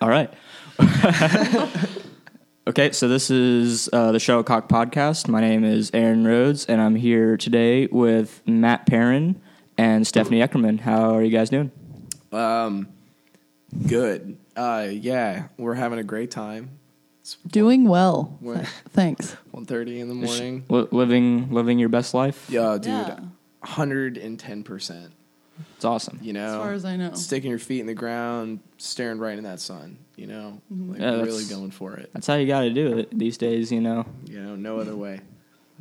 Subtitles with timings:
[0.00, 0.32] All right.
[2.66, 5.28] okay, so this is uh, the Shuttlecock Podcast.
[5.28, 9.40] My name is Aaron Rhodes, and I'm here today with Matt Perrin
[9.76, 10.80] and Stephanie Eckerman.
[10.80, 11.70] How are you guys doing?
[12.32, 12.88] Um,
[13.86, 14.38] good.
[14.56, 16.78] Uh, yeah, we're having a great time.
[17.46, 18.38] Doing well.
[18.40, 18.54] What?
[18.64, 19.36] Th- Thanks.
[19.54, 20.64] 1.30 in the morning.
[20.70, 22.46] Li- living living your best life.
[22.48, 23.18] Yeah, dude, Yeah.
[23.64, 25.10] 110%.
[25.76, 26.18] It's awesome.
[26.22, 27.14] You know, As far as I know.
[27.14, 29.98] sticking your feet in the ground, staring right in that sun.
[30.16, 30.90] You know, Mm-hmm.
[30.92, 32.10] like Yeah, really going for it.
[32.12, 33.72] That's how you got to do it these days.
[33.72, 34.04] You know.
[34.26, 35.20] You know, no other way.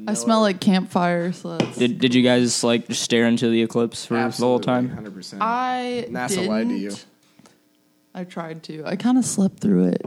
[0.07, 1.77] I smell other- like campfire, so that's.
[1.77, 4.89] Did Did you guys like just stare into the eclipse for the whole time?
[4.89, 5.37] 100%.
[5.41, 6.47] I NASA didn't.
[6.47, 6.91] lied to you.
[8.13, 8.83] I tried to.
[8.85, 10.05] I kind of slept through it.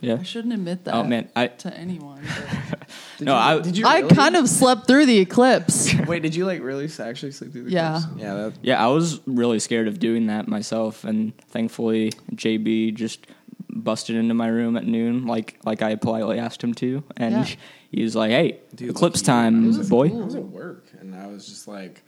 [0.00, 0.16] Yeah.
[0.20, 2.22] I shouldn't admit that Oh man, I to anyone.
[3.18, 4.14] Did No, you, I- did you I really?
[4.14, 5.92] kind of slept through the eclipse.
[6.06, 7.98] Wait, did you like really actually sleep through the Yeah.
[7.98, 8.20] eclipse?
[8.22, 8.34] Yeah.
[8.34, 13.26] That, yeah, I was really scared of doing that myself, and thankfully JB just
[13.70, 17.54] busted into my room at noon, like like I politely asked him to, and Yeah.
[17.90, 20.22] he was like, "Hey, Dude, eclipse lucky time, It was boy." cool.
[20.22, 22.02] I was at work and I was just like,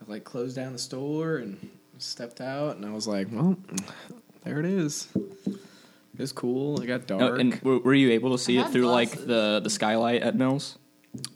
[0.00, 3.56] I like closed down the store and stepped out and I was like, well,
[4.44, 5.08] there it is.
[6.18, 6.80] It was cool.
[6.80, 7.20] It got dark.
[7.20, 9.26] No, and were, were you able to see I it had through like glasses.
[9.26, 10.78] the the skylight at Mills?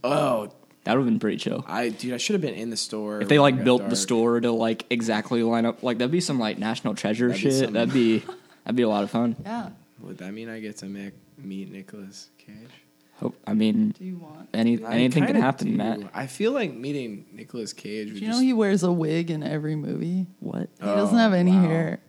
[0.04, 0.50] oh,
[0.84, 1.64] That would have been pretty chill.
[1.68, 3.20] I dude, I should have been in the store.
[3.20, 6.20] If they like got built the store to like exactly line up, like that'd be
[6.20, 7.64] some like national treasure That'd be shit.
[7.64, 8.18] some- that'd be
[8.64, 9.36] that'd be a lot of fun.
[9.44, 9.70] yeah.
[10.00, 12.70] would that mean I get to make, meet Nicolas Cage?
[13.18, 14.48] Hope I mean Do you want?
[14.54, 15.76] any I anything can kinda happen, do.
[15.76, 16.00] Matt.
[16.14, 18.08] I feel like meeting Nicolas Cage.
[18.08, 20.26] Do Would you know just, he wears a wig in every movie?
[20.40, 20.70] What?
[20.80, 21.60] He doesn't Oh, have any oh, wow.
[21.68, 22.00] hair.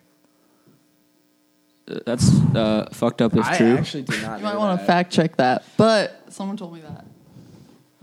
[2.06, 3.36] That's uh, fucked up.
[3.36, 3.78] If I true.
[3.78, 4.40] actually did not.
[4.40, 4.88] You might know want to that.
[4.88, 5.64] fact check that.
[5.78, 6.90] But someone told me that.
[6.90, 7.06] Am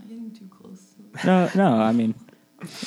[0.01, 0.93] I getting too close?
[1.21, 1.81] to- no, no.
[1.81, 2.15] I mean,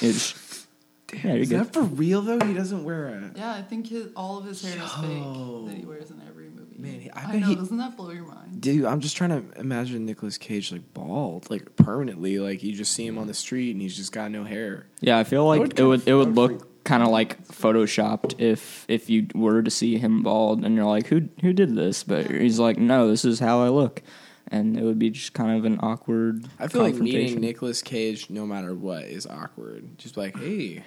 [0.00, 0.66] it's
[1.12, 1.60] yeah, you're Is good.
[1.60, 2.38] that for real though?
[2.44, 3.32] He doesn't wear a.
[3.36, 5.64] Yeah, I think his, all of his hair is Yo.
[5.66, 6.78] fake that he wears in every movie.
[6.78, 7.46] Man, he- I I, bet know.
[7.48, 8.60] he- Doesn't that blow your mind?
[8.60, 12.38] Dude, I'm just trying to imagine Nicolas Cage like bald, like permanently.
[12.38, 14.86] Like you just see him on the street and he's just got no hair.
[15.00, 17.46] Yeah, I feel like would it would it would would look freak- kind of like
[17.48, 21.74] photoshopped if if you were to see him bald and you're like, who who did
[21.76, 22.04] this?
[22.04, 24.02] But he's like, no, this is how I look,
[24.48, 26.46] and it would be just kind of an awkward.
[26.58, 27.40] I feel like meeting confrontation.
[27.40, 29.98] Nicolas Cage, no matter what, is awkward.
[29.98, 30.84] Just like, hey,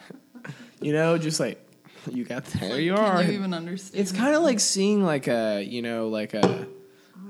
[0.81, 1.65] you know, just like
[2.11, 3.23] you got there, you are.
[3.23, 3.99] you even understand?
[4.01, 6.67] it's kind of like seeing like a, you know, like a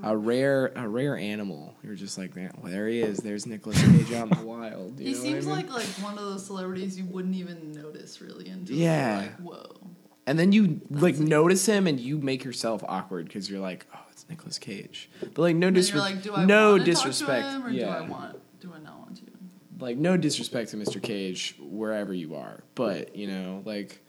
[0.02, 1.74] a rare a rare animal.
[1.82, 3.18] You're just like, man, well, there he is.
[3.18, 4.98] There's Nicolas Cage out in the wild.
[5.00, 5.54] You He know what I seems mean?
[5.56, 9.14] like like one of those celebrities you wouldn't even notice really until Yeah.
[9.14, 9.76] you're like, whoa.
[10.28, 14.00] And then you like notice him, and you make yourself awkward because you're like, "Oh,
[14.10, 17.42] it's Nicolas Cage." But like, no And then disre- you're like, no disrespect.
[17.44, 18.60] talk to him or yeah, do I want?
[18.60, 19.22] Do I not want to?
[19.78, 21.00] like no disrespect to Mr.
[21.02, 24.02] Cage wherever you are, but you know, like,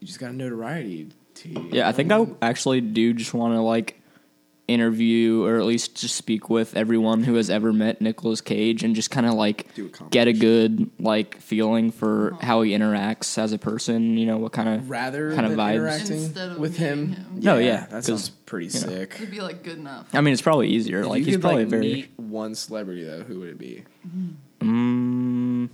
[0.00, 1.10] you just got a notoriety.
[1.34, 3.99] To you Yeah, I think I actually do just want to like
[4.70, 8.94] interview or at least just speak with everyone who has ever met Nicolas Cage and
[8.94, 13.52] just kind of like a get a good like feeling for how he interacts as
[13.52, 14.16] a person.
[14.16, 15.74] You know what kind of rather kind of than vibes.
[15.74, 17.12] interacting Instead of with meeting him.
[17.12, 17.26] him.
[17.40, 18.86] No, yeah, that 'cause, sounds pretty you know.
[18.88, 19.14] sick.
[19.16, 20.06] It'd be like good enough.
[20.14, 21.00] I mean, it's probably easier.
[21.00, 21.82] If like you he's could, probably like, very.
[21.92, 23.22] meet one celebrity though.
[23.22, 23.84] Who would it be?
[24.60, 25.68] Mm,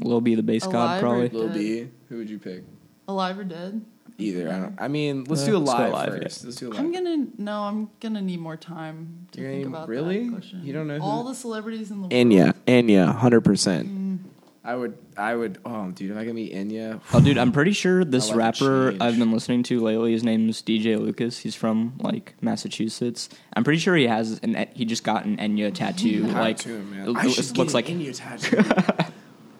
[0.00, 1.28] Lil B the bass god Alive or probably.
[1.28, 1.34] dead?
[1.36, 1.88] Lil B.
[2.08, 2.64] Who would you pick?
[3.08, 3.84] Alive or dead?
[4.18, 4.48] Either.
[4.50, 4.74] I don't.
[4.78, 6.22] I mean, let's Uh, do a let's go live live, yeah.
[6.22, 6.44] first.
[6.44, 6.78] Let's do a live.
[6.80, 7.62] I'm gonna no.
[7.62, 10.24] I'm gonna need more time to You're gonna think about really?
[10.24, 10.60] that question.
[10.64, 12.54] You don't know who- all the celebrities in the Enya, world.
[12.66, 13.88] Enya, hundred percent.
[13.88, 14.18] Mm.
[14.64, 15.58] I would, I would.
[15.64, 18.58] Oh, dude, if I could meet Enya, Oh, dude, I'm pretty sure this I like
[18.58, 19.02] the rapper change.
[19.02, 20.12] I've been listening to lately.
[20.12, 21.38] His name's DJ Lucas.
[21.38, 23.28] He's from like Massachusetts.
[23.54, 24.68] I'm pretty sure he has an.
[24.74, 26.28] He just got an Enya tattoo.
[26.28, 27.08] Power like, to him, man.
[27.08, 27.86] it, I it should looks get like.
[27.86, 29.02] Enya tattoo.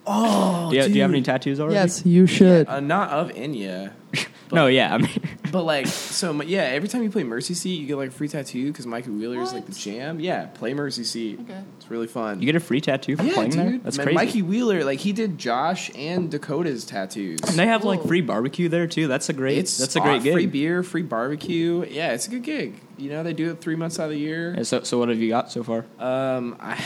[0.07, 1.75] oh, do, you, do you have any tattoos already?
[1.75, 2.67] Yes, you should.
[2.69, 3.91] Uh, not of Enya,
[4.53, 4.93] no, yeah.
[4.93, 5.09] I mean,
[5.51, 6.61] but like, so my- yeah.
[6.63, 9.41] Every time you play Mercy Seat, you get like a free tattoo because Mikey Wheeler
[9.41, 10.19] is like the jam.
[10.19, 11.39] Yeah, play Mercy Seat.
[11.41, 11.61] Okay.
[11.77, 12.39] It's really fun.
[12.39, 13.59] you get a free tattoo for yeah, playing dude.
[13.59, 13.77] there.
[13.79, 14.15] That's Man, crazy.
[14.15, 17.39] Mikey Wheeler, like he did Josh and Dakota's tattoos.
[17.41, 19.07] And they have like free barbecue there too.
[19.07, 19.57] That's a great.
[19.57, 20.33] It's that's a great aw- gig.
[20.33, 21.85] Free beer, free barbecue.
[21.89, 22.75] Yeah, it's a good gig.
[22.97, 24.53] You know, they do it three months out of the year.
[24.55, 25.85] Yeah, so, so what have you got so far?
[25.99, 26.77] Um, I,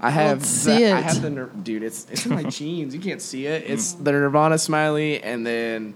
[0.00, 1.30] I have Let's the, see I have the
[1.62, 1.82] dude.
[1.82, 2.94] It's it's in my jeans.
[2.94, 3.64] You can't see it.
[3.66, 5.94] It's the Nirvana smiley and then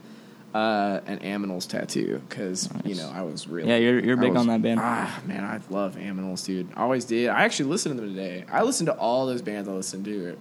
[0.54, 4.40] uh, an Aminals tattoo because you know I was really Yeah, you're- you're big was-
[4.40, 4.80] on that band.
[4.82, 6.68] Ah man, I love Aminals, dude.
[6.76, 7.28] I always did.
[7.28, 8.44] I actually listened to them today.
[8.50, 10.38] I listened to all those bands I listened to at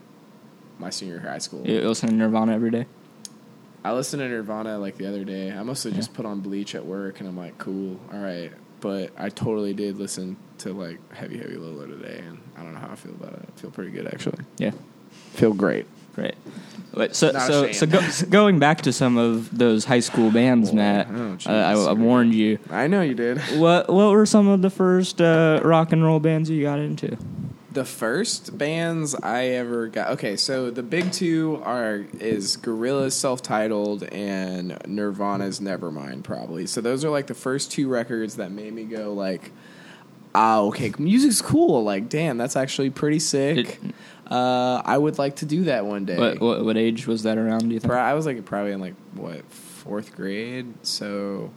[0.79, 1.65] my senior high school.
[1.67, 2.85] You listen to Nirvana every day.
[3.83, 5.51] I listened to Nirvana like the other day.
[5.51, 8.51] I mostly just put on Bleach at work, and I'm like, cool, all right.
[8.81, 12.73] But I totally did listen to like Heavy Heavy Low Low today, and I don't
[12.73, 13.49] know how I feel about it.
[13.55, 14.43] I feel pretty good actually.
[14.57, 14.71] Yeah,
[15.33, 15.85] Feel great.
[16.19, 16.35] Great.
[16.93, 20.31] But so Not so so, go, so going back to some of those high school
[20.31, 21.07] bands, Matt.
[21.09, 22.57] oh, uh, I, I warned you.
[22.69, 23.37] I know you did.
[23.57, 27.15] What what were some of the first uh, rock and roll bands you got into?
[27.71, 30.09] The first bands I ever got.
[30.13, 36.65] Okay, so the big two are is Gorillaz self-titled and Nirvana's Nevermind, probably.
[36.65, 39.51] So those are like the first two records that made me go like,
[40.33, 41.83] "Ah, okay, music's cool.
[41.83, 43.79] Like, damn, that's actually pretty sick.
[43.81, 43.93] Did-
[44.29, 47.37] uh, I would like to do that one day." What, what what age was that
[47.37, 47.67] around?
[47.67, 47.91] Do you think?
[47.91, 51.51] Pro- I was like probably in like what fourth grade, so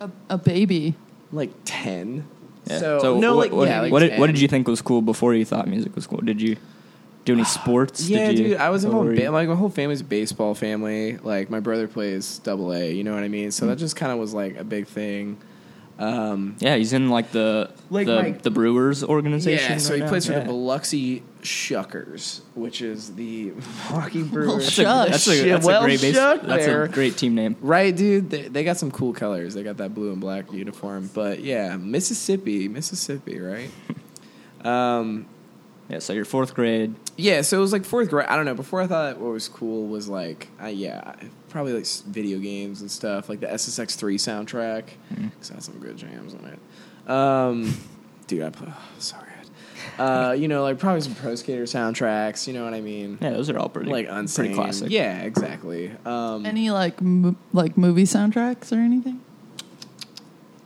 [0.00, 0.94] A, a baby.
[1.32, 2.26] like ten.
[2.66, 2.78] Yeah.
[2.78, 5.02] So, no, what, like what, yeah, like what did, what did you think was cool
[5.02, 6.20] before you thought music was cool?
[6.20, 6.56] Did you
[7.24, 8.08] do any sports?
[8.08, 9.10] Yeah, did you, dude, I was involved.
[9.10, 11.16] In ba- like my whole family's a baseball family.
[11.18, 12.92] Like my brother plays double A.
[12.92, 13.46] You know what I mean?
[13.46, 13.50] Hmm.
[13.50, 15.38] So that just kind of was like a big thing.
[16.02, 19.72] Um, Yeah, he's in like the Like the, my- the Brewers organization.
[19.72, 20.08] yeah, so right he now.
[20.08, 20.40] plays for Yeah.
[20.40, 23.52] the Biloxi Shuckers, which is the
[23.84, 24.64] hockey Brewers.
[24.76, 26.82] That's a- That's a, that's well a great base, That's there.
[26.84, 27.56] a great team name.
[27.60, 28.30] Right, dude.
[28.30, 29.54] They, they got some cool colors.
[29.54, 31.10] They got that blue and black uniform.
[31.14, 33.70] But yeah, Mississippi, Mississippi, right?
[34.64, 35.26] um,
[35.88, 36.94] Yeah, so you're fourth grade.
[37.16, 38.26] Yeah, so it was like fourth grade.
[38.28, 38.54] I don't know.
[38.54, 41.14] Before I thought what was cool was like, uh, yeah,
[41.52, 44.84] probably like video games and stuff, like the SSX three soundtrack.
[45.12, 45.28] Mm-hmm.
[45.38, 47.10] Cause it had some good jams on it.
[47.10, 47.78] Um,
[48.26, 48.68] dude, I play.
[48.70, 49.28] Oh, sorry.
[49.98, 52.46] Uh, you know, like probably some Pro Skater soundtracks.
[52.46, 53.18] You know what I mean?
[53.20, 54.36] Yeah, those are all pretty Like unsane.
[54.36, 54.90] pretty classic.
[54.90, 55.92] Yeah, exactly.
[56.06, 59.20] Um, Any like mo- like movie soundtracks or anything?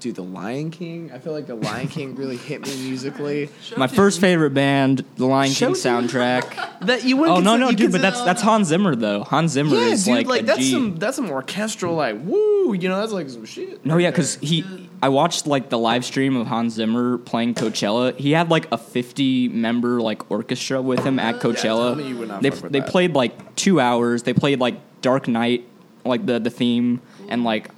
[0.07, 1.11] Dude, The Lion King.
[1.13, 3.49] I feel like The Lion King really hit me musically.
[3.77, 6.73] My first favorite band, the Lion King Show- soundtrack.
[6.87, 7.45] That you oh wouldn't.
[7.45, 9.25] no, consider- no, you dude, but that's that's Hans Zimmer though.
[9.25, 10.15] Hans Zimmer yeah, is dude.
[10.15, 10.71] like, Like, a that's G.
[10.73, 12.75] some that's some orchestral like woo.
[12.75, 13.85] You know, that's like some shit.
[13.85, 14.63] No, right yeah, because he,
[15.03, 18.15] I watched like the live stream of Hans Zimmer playing Coachella.
[18.17, 21.97] He had like a fifty-member like orchestra with him at tell Coachella.
[21.97, 22.89] me you would not they they that.
[22.89, 24.23] played like two hours.
[24.25, 25.67] They played like Dark Knight,
[26.05, 27.71] like the the theme, and like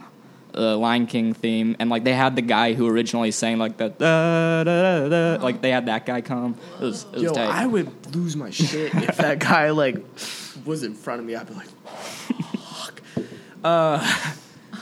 [0.52, 3.88] the Lion King theme, and like they had the guy who originally sang like the
[3.90, 6.56] da, da, da, da, like they had that guy come.
[6.80, 7.50] It was it was Yo, tight.
[7.50, 9.96] I would lose my shit if that guy like
[10.64, 11.36] was in front of me.
[11.36, 13.02] I'd be like, fuck.
[13.64, 14.32] Uh,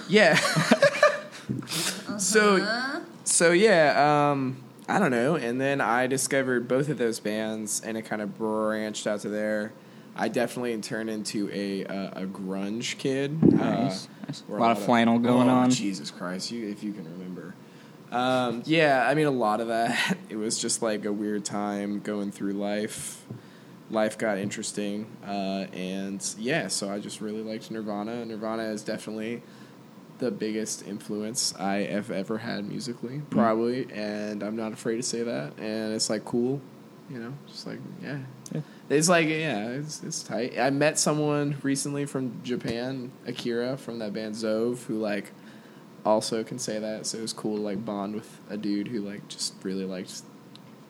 [0.08, 0.38] yeah.
[2.18, 2.66] So,
[3.24, 4.30] so yeah.
[4.30, 4.56] Um,
[4.88, 5.36] I don't know.
[5.36, 9.28] And then I discovered both of those bands, and it kind of branched out to
[9.28, 9.72] there.
[10.18, 13.42] I definitely turned into a uh, a grunge kid.
[13.42, 14.42] Nice, Uh, nice.
[14.46, 15.70] where A lot of flannel going oh, on.
[15.70, 17.54] Jesus Christ, you if you can remember.
[18.10, 20.16] Um, yeah, I mean a lot of that.
[20.28, 23.24] It was just like a weird time going through life.
[23.90, 28.24] Life got interesting, uh, and yeah, so I just really liked Nirvana.
[28.24, 29.42] Nirvana is definitely
[30.18, 33.30] the biggest influence I have ever had musically, Mm.
[33.30, 35.52] probably, and I'm not afraid to say that.
[35.58, 36.60] And it's like cool,
[37.10, 38.18] you know, just like yeah,
[38.52, 38.60] Yeah.
[38.90, 40.58] it's like yeah, it's it's tight.
[40.58, 45.32] I met someone recently from Japan, Akira from that band Zove, who like
[46.04, 47.06] also can say that.
[47.06, 50.22] So it was cool to like bond with a dude who like just really liked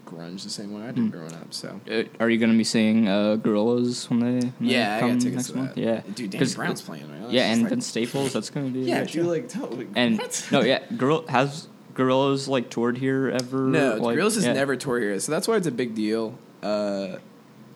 [0.07, 1.11] grunge the same way I did Mm.
[1.11, 1.53] growing up.
[1.53, 4.97] So Uh, Are you going to be seeing uh, Gorillaz when they when yeah, they
[4.97, 5.77] I come got tickets next to month?
[5.79, 7.11] Yeah, dude, Danny Brown's playing.
[7.23, 7.31] Right?
[7.33, 8.33] Yeah, and Like, Staples.
[8.33, 9.23] That's going to be yeah, dude, show.
[9.23, 9.89] like totally.
[9.97, 10.47] And what?
[10.53, 13.67] no, yeah, girl has Gorillaz like toured here ever?
[13.67, 14.53] No, like, Gorillaz has yeah.
[14.53, 16.39] never toured here, so that's why it's a big deal.
[16.63, 17.17] Uh,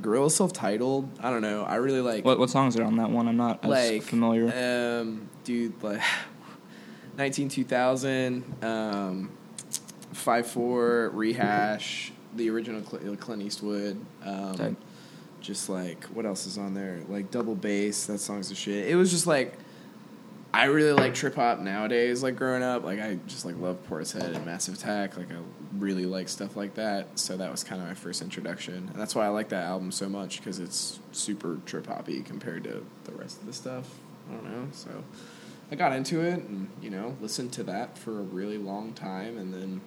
[0.02, 1.08] Gorillaz self-titled.
[1.20, 1.64] I don't know.
[1.64, 3.28] I really like What what songs are on that one?
[3.28, 4.46] I'm not as like familiar.
[5.00, 6.02] Um, dude, like
[7.17, 9.31] nineteen two thousand, um,
[10.12, 13.98] five four rehash, the original Cl- Clint Eastwood.
[14.24, 14.77] Um,
[15.41, 17.00] just like what else is on there?
[17.08, 18.06] Like double bass.
[18.06, 18.89] That song's a shit.
[18.89, 19.58] It was just like.
[20.53, 22.23] I really like trip hop nowadays.
[22.23, 25.17] Like growing up, like I just like love Portishead and Massive Attack.
[25.17, 25.37] Like I
[25.79, 27.19] really like stuff like that.
[27.19, 29.93] So that was kind of my first introduction, and that's why I like that album
[29.93, 33.89] so much because it's super trip hoppy compared to the rest of the stuff.
[34.29, 34.69] I don't know.
[34.73, 34.91] So
[35.71, 39.39] I got into it, and you know, listened to that for a really long time,
[39.39, 39.81] and then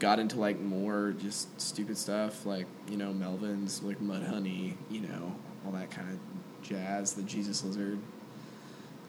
[0.00, 5.36] got into like more just stupid stuff, like you know Melvins, like Mudhoney, you know,
[5.64, 6.18] all that kind of
[6.62, 8.00] jazz, the Jesus Lizard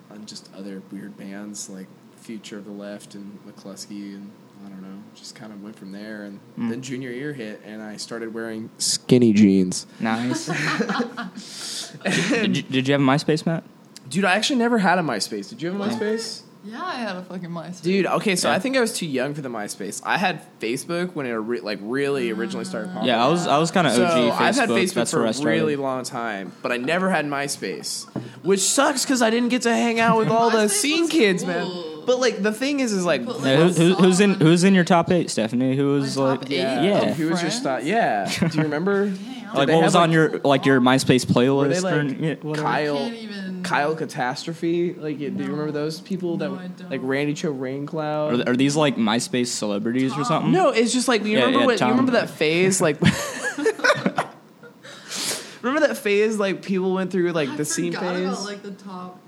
[0.10, 4.32] and just other weird bands like Future of the Left and McLusky and
[4.66, 6.24] I don't know, just kind of went from there.
[6.24, 6.70] And Mm.
[6.70, 9.86] then junior year hit, and I started wearing skinny jeans.
[10.00, 10.48] nice.
[12.04, 13.64] did, you, did you have a MySpace, Matt?
[14.10, 15.50] Dude, I actually never had a MySpace.
[15.50, 16.42] Did you have a MySpace?
[16.66, 17.82] Yeah, I had a fucking MySpace.
[17.84, 18.56] Dude, okay, so Yeah.
[18.56, 20.02] I think I was too young for the MySpace.
[20.04, 22.94] I had Facebook when it re- like really originally started mm.
[22.94, 23.08] popping.
[23.10, 24.42] Yeah, I was I was kind of So OG Facebook.
[24.42, 25.52] I've had Facebook That's for where I a started.
[25.52, 28.06] really long time, but I never had MySpace,
[28.44, 31.12] which sucks because I didn't get to hang out with all the MySpace scene was
[31.12, 31.54] kids, cool.
[31.54, 32.04] man.
[32.06, 34.74] But like the thing is, is like Put, Yeah, who, who, who's in who's in
[34.76, 35.76] your top eight, Stephanie?
[35.76, 36.86] Who was My like top yeah, eight?
[36.88, 37.00] yeah.
[37.02, 37.56] Oh, who was your Friends?
[37.56, 37.84] style?
[37.84, 38.30] Yeah.
[38.40, 39.14] Do you remember?
[39.56, 41.84] Damn, Like what have, was on your like your MySpace playlist?
[41.84, 42.56] Were they or- yeah.
[42.56, 42.98] Kyle?
[43.12, 44.94] Even- Kyle Catastrophe.
[44.94, 46.92] Like, do you remember those people that No, I don't.
[46.92, 48.42] like Randy Cho Rain Cloud?
[48.48, 50.52] Are, are these like MySpace celebrities or something?
[50.52, 53.00] No, it's just like you Yeah, remember yeah, what you remember that phase like
[55.62, 58.28] Remember that phase like people went through like I the scene phase?
[58.28, 59.20] About, like the top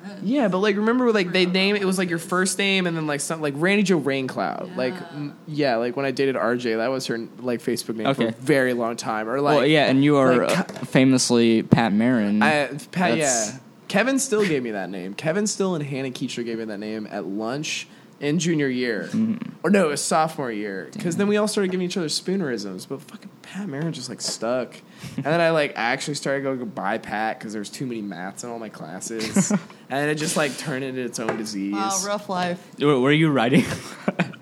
[0.00, 0.22] friends.
[0.22, 3.06] yeah, but like remember like they name it was like your first name and then
[3.06, 4.72] like some like Randy Joe Rain Cloud.
[4.76, 5.06] Like Yeah.
[5.14, 8.28] m- yeah, like when I dated RJ, that was her like Facebook name for Okay.
[8.28, 9.28] a very long time.
[9.28, 12.42] Or like well, yeah, and you are like, uh, famously Pat Marin.
[12.42, 13.58] I, Pat, That's- yeah.
[13.88, 15.14] Kevin still gave me that name.
[15.14, 17.88] Kevin Still and Hannah Keecher gave me that name at lunch
[18.20, 19.08] in junior year.
[19.10, 19.50] Mm.
[19.64, 20.90] Or no, it was sophomore year.
[20.92, 22.86] Because then we all started giving each other spoonerisms.
[22.88, 24.76] But fucking Pat Marin just like stuck.
[25.16, 28.02] And then I like actually started going to buy Pat because there was too many
[28.02, 29.50] maths in all my classes.
[29.90, 31.72] and it just like turned into its own disease.
[31.72, 32.64] Wow, rough life.
[32.78, 33.64] were, were you writing?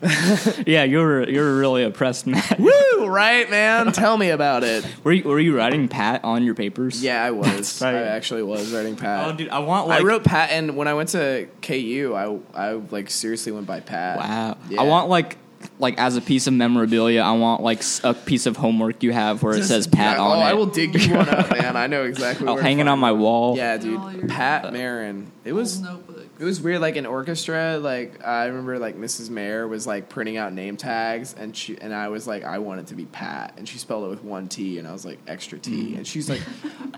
[0.67, 2.59] yeah, you're You were really oppressed, Matt.
[2.59, 3.07] Woo!
[3.07, 3.93] Right, man?
[3.93, 4.87] Tell me about it.
[5.05, 7.03] Were you, were you writing Pat on your papers?
[7.03, 7.81] Yeah, I was.
[7.81, 7.95] right.
[7.95, 9.27] I actually was writing Pat.
[9.27, 10.01] Oh, dude, I want like.
[10.01, 13.81] I wrote Pat, and when I went to KU, I I like seriously went by
[13.81, 14.19] Pat.
[14.19, 14.59] Wow.
[14.69, 14.83] Yeah.
[14.83, 15.37] I want like
[15.79, 19.43] like as a piece of memorabilia, I want like a piece of homework you have
[19.43, 20.43] where it says Pat oh, on it.
[20.43, 21.77] I will dig you one up, man.
[21.77, 22.49] I know exactly.
[22.49, 23.57] I'll where hang it on my wall.
[23.57, 24.29] Yeah, dude.
[24.29, 25.31] Pat Marin.
[25.45, 26.18] It was Old notebooks.
[26.39, 26.81] It was weird.
[26.81, 29.29] Like in orchestra, like I remember like Mrs.
[29.31, 32.81] Mayer was like printing out name tags, and she and I was like, I want
[32.81, 35.19] it to be Pat, and she spelled it with one T, and I was like
[35.27, 36.43] extra T, and she's like,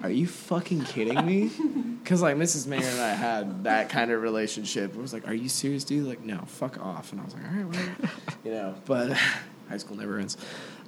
[0.03, 1.51] Are you fucking kidding me?
[2.01, 2.67] Because like Mrs.
[2.67, 4.95] Mayer and I had that kind of relationship.
[4.95, 6.07] It was like, Are you serious, dude?
[6.07, 7.13] Like, no, fuck off.
[7.13, 8.11] And I was like, All right, whatever.
[8.45, 8.75] you know.
[8.87, 9.13] But
[9.69, 10.39] high school never ends.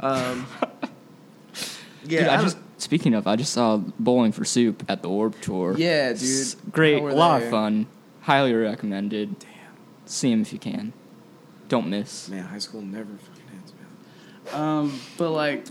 [0.00, 0.47] Um,
[2.04, 5.09] yeah, Dude, I don't- just speaking of, I just saw Bowling for Soup at the
[5.09, 5.75] Orb Tour.
[5.76, 6.54] Yeah, dude.
[6.73, 7.44] Great, a lot they?
[7.44, 7.87] of fun.
[8.23, 9.38] Highly recommended.
[9.38, 9.49] Damn.
[10.07, 10.93] See him if you can.
[11.69, 12.29] Don't miss.
[12.29, 13.73] Man, high school never fucking ends,
[14.52, 14.61] man.
[14.61, 15.67] Um, but like,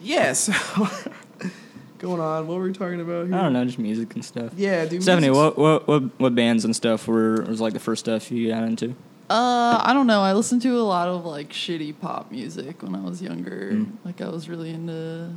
[0.00, 0.32] yeah.
[0.34, 0.52] So
[1.98, 3.34] going on, what were we talking about here?
[3.34, 4.52] I don't know, just music and stuff.
[4.56, 5.02] Yeah, dude.
[5.02, 8.30] Stephanie, music's- what, what what what bands and stuff were was like the first stuff
[8.30, 8.94] you got into?
[9.30, 10.20] Uh, I don't know.
[10.20, 13.70] I listened to a lot of like shitty pop music when I was younger.
[13.72, 13.92] Mm.
[14.04, 15.32] Like I was really into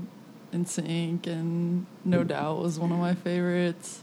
[0.54, 4.02] NSYNC and No Doubt was one of my favorites.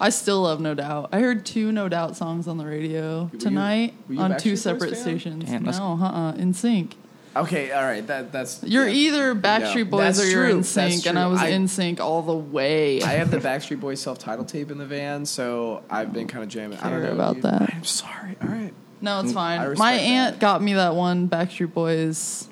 [0.00, 1.08] I still love No Doubt.
[1.12, 4.56] I heard two No Doubt songs on the radio you- tonight were you on two
[4.56, 5.00] separate fan?
[5.00, 5.44] stations.
[5.44, 6.92] Damn, no, uh, uh NSYNC.
[7.36, 8.06] Okay, all right.
[8.06, 8.62] That that's.
[8.64, 8.94] You're yeah.
[8.94, 13.02] either Backstreet Boys that's or you're NSYNC, and I was NSYNC all the way.
[13.02, 16.48] I have the Backstreet Boys self-titled tape in the van, so I've been kind of
[16.48, 16.78] jamming.
[16.78, 17.42] I don't know about dude.
[17.44, 17.74] that.
[17.74, 18.36] I'm sorry.
[18.42, 18.72] All right.
[19.02, 19.60] No, it's fine.
[19.60, 20.02] respect My that.
[20.02, 22.48] aunt got me that one Backstreet Boys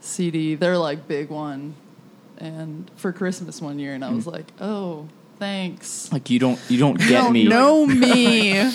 [0.00, 0.54] CD.
[0.54, 1.74] They're like big one,
[2.38, 5.08] and for Christmas one year, and I was like, "Oh,
[5.40, 7.48] thanks." Like you don't you don't get don't me.
[7.48, 8.70] know me.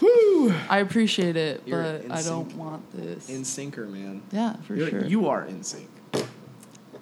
[0.00, 0.50] Woo!
[0.70, 3.28] I appreciate it, You're but I don't want this.
[3.28, 4.22] In syncer, man.
[4.32, 5.04] yeah, for You're- sure.
[5.04, 5.88] You are in sync.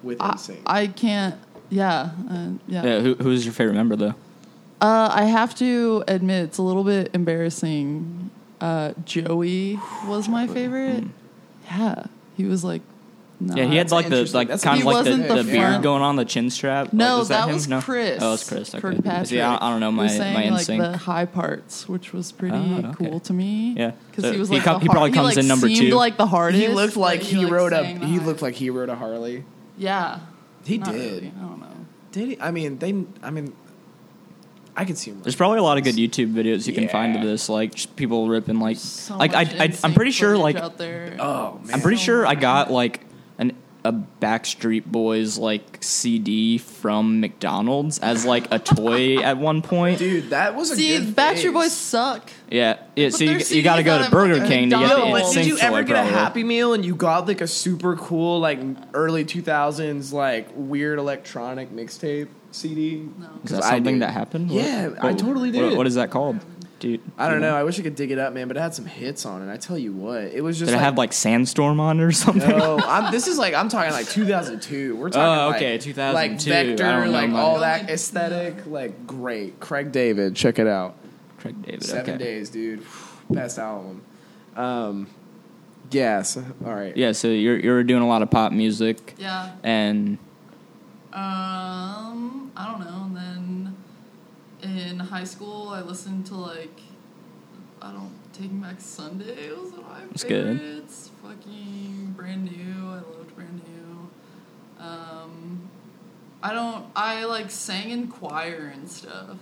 [0.03, 0.59] With I, in sync.
[0.65, 1.35] I can't.
[1.69, 2.83] Yeah, uh, yeah.
[2.83, 4.15] Yeah, who who's your favorite member though?
[4.81, 8.29] Uh, I have to admit, it's a little bit embarrassing.
[8.61, 11.05] Uh, Joey was my favorite.
[11.65, 12.05] Yeah,
[12.37, 12.81] he was like.
[13.37, 15.83] Not, yeah, he had like the like kind of like the, the, the beard front-
[15.83, 16.93] going on, the chin strap.
[16.93, 17.53] No, like, was that, that him?
[17.55, 17.81] was no?
[17.81, 18.19] Chris.
[18.21, 18.69] Oh, it was Chris.
[18.75, 18.81] Okay.
[18.81, 19.27] Kirkpatrick.
[19.27, 20.83] See, I, I don't know Who my sang my like instinct.
[20.83, 23.09] the high parts, which was pretty Oh, okay.
[23.09, 23.73] cool to me.
[23.77, 23.91] Yeah.
[24.09, 25.67] because So he was he like co- the he probably hard- comes like, in number
[25.67, 25.95] seemed two.
[25.95, 26.61] like the hardest.
[26.61, 27.83] he looked like but he, like, rode a.
[27.85, 29.43] He high- looked like he rode a Harley.
[29.77, 30.19] Yeah,
[30.65, 30.95] He Not did.
[31.01, 31.67] really, I don't know.
[32.13, 32.39] Did he?
[32.39, 33.03] I mean, they.
[33.21, 33.53] I mean,
[34.77, 35.21] I could see him.
[35.21, 37.95] There's probably a lot of good YouTube videos you can find of this, like just
[37.97, 41.17] people ripping like So like I, I I'm pretty sure like out there.
[41.19, 41.73] Oh man.
[41.75, 43.01] I'm pretty So sure I got like
[43.37, 49.99] an a Backstreet Boys like CD from McDonald's as like a toy at one point.
[49.99, 51.53] Dude, that was a See, good Backstreet phase.
[51.53, 52.31] Boys suck.
[52.49, 53.09] Yeah, yeah.
[53.09, 55.35] But So you, you got to go to Burger fucking King to get the McDonald's.
[55.35, 56.07] No, did you ever toy, get a.
[56.09, 58.59] Happy Meal and you got like a super cool like
[58.95, 63.07] early 2000s like weird electronic mixtape CD?
[63.19, 63.25] No.
[63.43, 64.49] Is 'Cause that something that happened?
[64.49, 65.77] Yeah, I totally what- did.
[65.77, 66.39] what is that called,
[66.79, 67.01] dude?
[67.17, 67.55] I don't know.
[67.55, 69.51] I wish I could dig it up, man, but it had some hits on it.
[69.51, 72.11] I tell you what, it was just Did it have like Sandstorm on it or
[72.11, 72.47] something?
[72.49, 74.95] No, I'm, this is like I'm talking like 2002.
[74.95, 75.81] We're talking Oh, like, okay, like
[76.39, 76.51] 2002.
[76.51, 77.39] I Vector, don't know, like man.
[77.39, 79.59] all that aesthetic, like great.
[79.59, 80.95] Craig David, check it out.
[81.39, 81.83] Craig David.
[81.83, 82.23] Seven okay.
[82.23, 82.83] days, dude.
[83.29, 84.01] Best album.
[84.55, 85.07] Um,
[85.91, 86.21] yeah.
[86.23, 86.95] So, all right.
[86.97, 89.51] Yeah, so you're you're doing a lot of pop music, Yeah.
[89.63, 90.17] and
[91.13, 93.03] Um, I don't know.
[93.05, 93.75] And then
[94.65, 96.79] in high school, I listened to like,
[97.81, 100.59] I don't Taking Back Sunday was one of my That's good.
[100.59, 101.11] favorites.
[101.23, 102.89] Fucking brand new.
[102.89, 104.83] I loved brand new.
[104.83, 105.69] Um,
[106.43, 106.85] I don't.
[106.95, 109.37] I like sang in choir and stuff,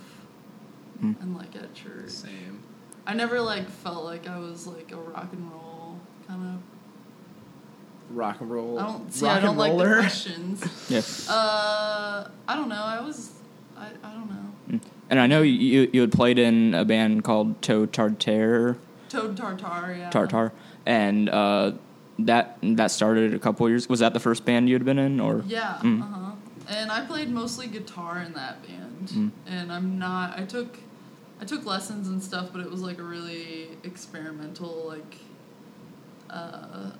[1.02, 1.20] Mm.
[1.20, 2.10] and like at church.
[2.10, 2.62] Same.
[3.06, 8.40] I never like felt like I was like a rock and roll kind of rock
[8.40, 8.78] and roll.
[8.78, 9.26] I don't see.
[9.26, 10.64] rock I don't and like the questions.
[10.88, 11.00] Yeah.
[11.34, 12.82] Uh, I don't know.
[12.84, 13.32] I was.
[13.76, 14.80] I, I don't know.
[15.10, 18.76] And I know you you had played in a band called Toe Tartare,
[19.08, 19.96] Toad Tartar.
[19.96, 20.10] Yeah.
[20.10, 20.52] Tartar,
[20.86, 21.72] and uh,
[22.18, 23.88] that that started a couple years.
[23.88, 25.78] Was that the first band you had been in, or Yeah.
[25.82, 26.02] Mm.
[26.02, 26.32] Uh huh.
[26.68, 29.08] And I played mostly guitar in that band.
[29.08, 29.30] Mm.
[29.46, 30.38] And I'm not.
[30.38, 30.78] I took.
[31.40, 35.18] I took lessons and stuff, but it was like a really experimental like.
[36.30, 36.90] Uh,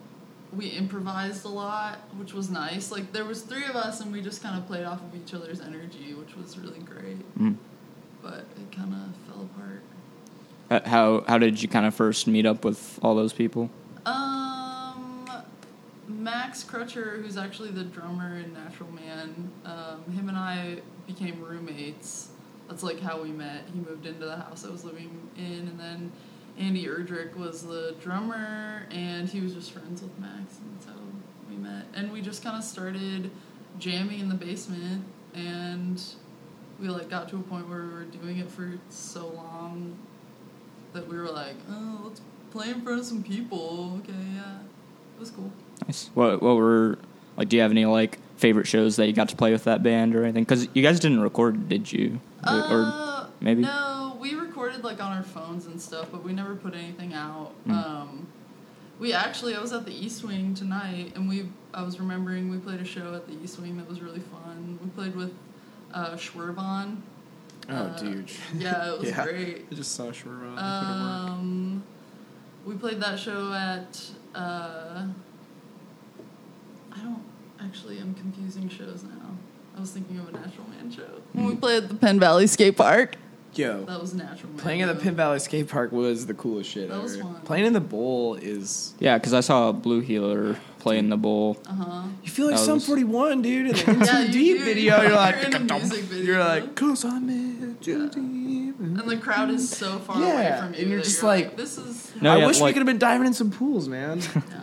[0.55, 2.93] we improvised a lot, which was nice.
[2.93, 5.35] Like there was three of us, and we just kind of played off of each
[5.35, 7.39] other's energy, which was really great.
[7.39, 7.57] Mm.
[8.25, 9.83] But it kind of fell apart.
[10.71, 13.69] Uh, how how did you kind of first meet up with all those people?
[14.07, 15.29] Um,
[16.09, 22.31] Max Crutcher, who's actually the drummer in Natural Man, um, him and I became roommates.
[22.67, 23.65] That's like how we met.
[23.75, 26.11] He moved into the house I was living in, and then
[26.59, 30.93] Andy Erdrich was the drummer, and he was just friends with Max, and so
[31.51, 31.85] we met.
[31.95, 33.31] And we just kind of started
[33.79, 35.05] jamming in the basement,
[35.35, 36.03] and
[36.81, 39.97] we like got to a point where we were doing it for so long
[40.93, 44.01] that we were like, oh, let's play in front of some people.
[44.03, 44.59] Okay, yeah,
[45.17, 45.51] it was cool.
[45.87, 46.11] Nice.
[46.15, 46.99] What what were
[47.37, 47.49] like?
[47.49, 50.15] Do you have any like favorite shows that you got to play with that band
[50.15, 50.45] or anything?
[50.45, 52.21] Because you guys didn't record, did you?
[52.47, 52.51] Or-
[52.87, 53.63] Uh, maybe?
[53.63, 57.53] No, we recorded like on our phones and stuff, but we never put anything out.
[57.67, 57.73] Mm.
[57.73, 58.27] Um,
[58.99, 62.59] we actually, I was at the East Wing tonight, and we, I was remembering we
[62.59, 64.79] played a show at the East Wing that was really fun.
[64.83, 65.33] We played with
[65.95, 66.97] uh, Schwervon.
[67.71, 68.31] Oh, Uh, dude.
[68.59, 69.25] Yeah, it was Yeah.
[69.25, 69.67] great.
[69.71, 70.59] I just saw Shura.
[70.59, 71.83] Um,
[72.67, 74.03] we played that show at.
[74.35, 75.07] Uh,
[76.93, 77.23] I don't
[77.61, 77.99] actually.
[77.99, 79.31] I'm confusing shows now.
[79.77, 81.09] I was thinking of a Natural Man show.
[81.33, 83.17] When we played at the Penn Valley Skate Park.
[83.55, 84.59] Yo, That was Natural Man.
[84.61, 85.01] playing at the though.
[85.01, 87.23] Penn Valley Skate Park was the coolest shit That was ever.
[87.23, 87.41] fun.
[87.45, 88.95] Playing in the bowl is.
[88.99, 91.57] Yeah, because I saw a Blue Healer play in the bowl.
[91.67, 92.03] Uh huh.
[92.23, 93.67] You feel like That Sum was- 41, dude.
[93.67, 94.65] In the Yeah, you Deep do.
[94.65, 96.25] video, you're like, You're in music video.
[96.27, 98.79] you're like, cause I'm in too deep.
[98.81, 100.81] And the crowd is so far Yeah, away from you.
[100.81, 102.13] and you're just you're like- this is.
[102.21, 104.21] No, I yeah, wish we could have been diving in some pools, man.
[104.35, 104.61] Yeah.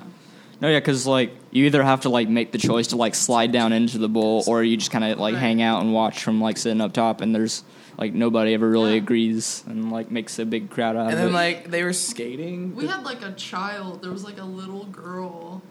[0.62, 3.52] No, yeah, because like you either have to like make the choice to like slide
[3.52, 5.40] down into the bowl, or you just kind of like Right.
[5.42, 7.64] hang out and watch from like sitting up top, and there's
[7.98, 8.98] like nobody ever really Yeah.
[8.98, 11.34] agrees and like makes a big crowd out and of then it.
[11.34, 12.76] like they were skating.
[12.76, 14.04] We had like a child.
[14.04, 15.64] There was like a little girl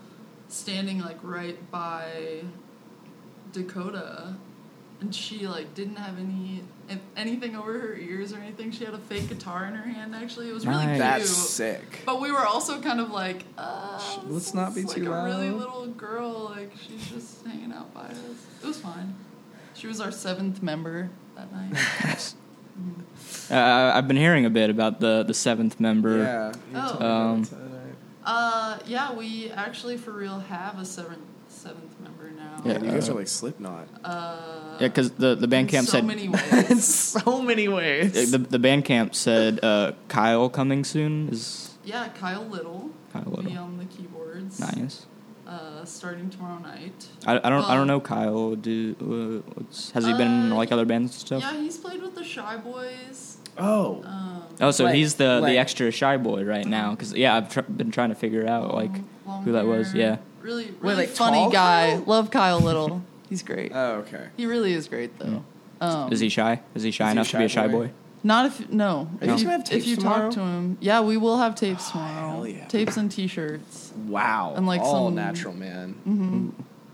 [0.51, 2.43] standing like right by
[3.53, 4.35] Dakota,
[5.01, 6.63] and she like didn't have any
[7.17, 8.71] anything over her ears or anything.
[8.73, 10.15] She had a fake guitar in her hand.
[10.15, 10.97] Actually, it was really Nice.
[10.97, 10.99] cute.
[10.99, 12.03] That's sick.
[12.05, 15.13] But we were also kind of like, uh, Let's this not be is, like too
[15.13, 16.51] a really little girl.
[16.55, 18.19] Like she's just hanging out by us.
[18.63, 19.15] It was fine.
[19.75, 22.35] She was our seventh member that night.
[23.51, 26.19] uh, I've been hearing a bit about the the seventh member.
[26.19, 26.53] Yeah.
[26.75, 27.05] Oh.
[27.05, 27.70] Um, about that.
[28.31, 32.63] Uh, yeah, we actually for real have a seventh seventh member now.
[32.65, 32.75] Yeah.
[32.75, 33.89] Man, you guys uh, are like Slipknot.
[34.05, 36.85] Uh, Yeah, because the the band in camp so said many In ways.
[36.85, 38.31] so many ways.
[38.31, 42.91] the the Bandcamp said uh, Kyle coming soon is yeah, Kyle Little.
[43.13, 43.65] Kyle will Be Little.
[43.65, 44.61] on the keyboards.
[44.61, 45.07] nice.
[45.47, 47.09] Uh, starting tomorrow night.
[47.27, 48.55] I, I don't I don't know Kyle.
[48.55, 49.65] Do uh,
[49.95, 51.43] has he been in Uh, like other bands and stuff?
[51.43, 53.39] Yeah, he's played with the Shy Boys.
[53.59, 54.03] Oh.
[54.05, 54.27] Um,
[54.63, 56.91] Oh, so Like- he's the like- the extra shy boy right now.
[56.91, 59.95] Because yeah, I've tr- been trying to figure out like long- long who that was.
[59.95, 60.19] Yeah.
[60.43, 61.91] Really, really like, funny tall guy.
[61.93, 62.05] Kyle?
[62.07, 63.01] Love Kyle Little.
[63.31, 63.73] He's great.
[63.75, 64.27] Oh, okay.
[64.37, 65.45] he really is great though.
[65.81, 66.61] Um, Is he shy?
[66.75, 67.87] Is he shy Is he a enough to be a shy shy boy?
[67.87, 67.91] boy?
[68.23, 68.87] Not if no.
[68.87, 70.25] Are you If guys you, gonna have if tapes you tomorrow?
[70.25, 72.31] talk to him, yeah, we will have tapes tomorrow.
[72.35, 72.67] hell yeah.
[72.67, 73.95] Tapes and T-shirts.
[74.09, 74.53] Wow.
[74.57, 75.95] And, like, all some- natural man.
[76.07, 76.49] Mm-hmm.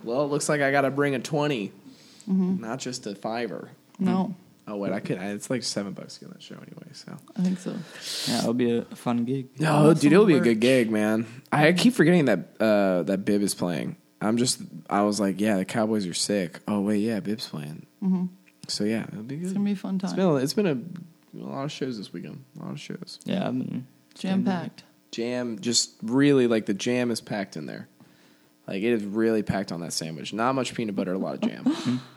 [0.05, 1.73] Well, it looks like I got to bring a 20.
[2.29, 3.71] Not just a fiver.
[3.99, 4.37] No,
[4.69, 4.93] Oh, wait.
[4.93, 5.19] I could.
[5.19, 7.17] I, it's like seven bucks to get on that show anyway, so.
[7.37, 7.77] I think so.
[8.31, 9.49] Yeah, it'll be a fun gig.
[9.61, 11.27] No, have dude, it'll be a good gig, man.
[11.53, 13.97] I keep forgetting that uh, that Bib is playing.
[14.21, 16.59] I'm just, I was like, yeah, the Cowboys are sick.
[16.67, 17.87] Oh wait, yeah, Bib's playing.
[18.01, 18.27] hmm
[18.67, 19.45] So yeah, it'll be good.
[19.45, 20.17] It's gonna be a fun It's time.
[20.17, 22.43] been, a, it's been a, a lot of shows this weekend.
[22.59, 23.21] A lot of shows.
[23.25, 23.53] Yeah,
[24.15, 24.83] Jam packed.
[25.13, 27.89] Jam, just really like the jam is packed in there.
[28.67, 30.33] Like it is really packed on that sandwich.
[30.33, 32.01] Not much peanut butter, a lot of jam.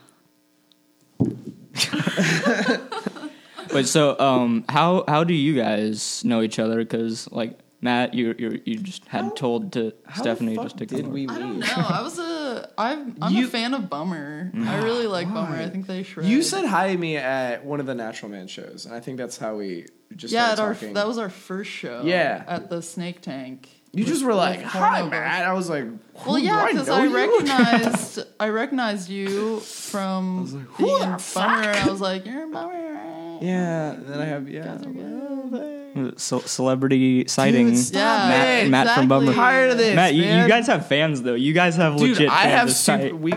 [3.74, 6.78] Wait, so um, how how do you guys know each other?
[6.78, 10.78] Because like Matt, you you you just had How- told to How Stephanie the just
[10.80, 10.98] to fuck come.
[10.98, 11.14] did over.
[11.14, 11.68] we I don't know.
[11.78, 12.70] I was a.
[12.78, 14.52] I'm, I'm You- a fan of Bummer.
[14.58, 15.56] I really like Bummer.
[15.56, 16.26] I think they shred.
[16.26, 19.18] You said hi to me at one of the Natural Man shows, and I think
[19.18, 20.48] that's how we just yeah.
[20.50, 20.94] At started our talking.
[20.96, 22.02] that was our first show.
[22.04, 22.44] Yeah.
[22.48, 23.70] At the Snake Tank.
[23.92, 25.86] You just were like, "Hi, Matt." I was like,
[26.26, 30.90] Well, yeah, do because know I, you?" recognized I recognized you from was like, being
[30.90, 31.72] "Who in the Bummer.
[31.72, 33.40] I was like, you're in Bummer, right?
[33.42, 34.66] Yeah, then I have yeah.
[34.66, 35.30] Guys are uh, good.
[35.30, 35.50] well,
[35.96, 36.24] thanks.
[36.24, 37.76] Ce- celebrity sighting.
[37.76, 38.70] stop Matt, it.
[38.70, 39.08] Matt from Exactly.
[39.08, 39.34] Bummer.
[39.34, 41.34] Tired of this, Matt, you, you guys have fans though.
[41.36, 42.30] You guys have Dude, legit.
[42.30, 43.16] I fans have of super.
[43.16, 43.34] We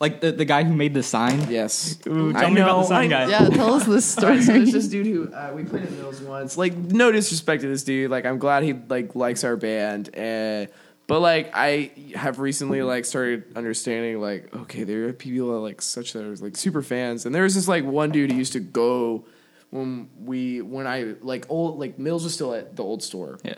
[0.00, 1.50] like the, the guy who made the sign.
[1.50, 1.98] yes.
[2.06, 3.28] Ooh, I tell me about the sign guy.
[3.28, 4.42] Yeah, tell us this story.
[4.42, 6.56] so it's this dude who uh, we played at Mills once.
[6.56, 8.10] Like, no disrespect to this dude.
[8.10, 10.16] Like, I'm glad he like likes our band.
[10.16, 10.66] Uh,
[11.06, 15.80] but like, I have recently like started understanding like, okay, there are people that like
[15.82, 17.26] such that are like super fans.
[17.26, 19.24] And there was this like one dude who used to go
[19.70, 23.38] when we when I like old like Mills was still at the old store.
[23.42, 23.54] Yeah.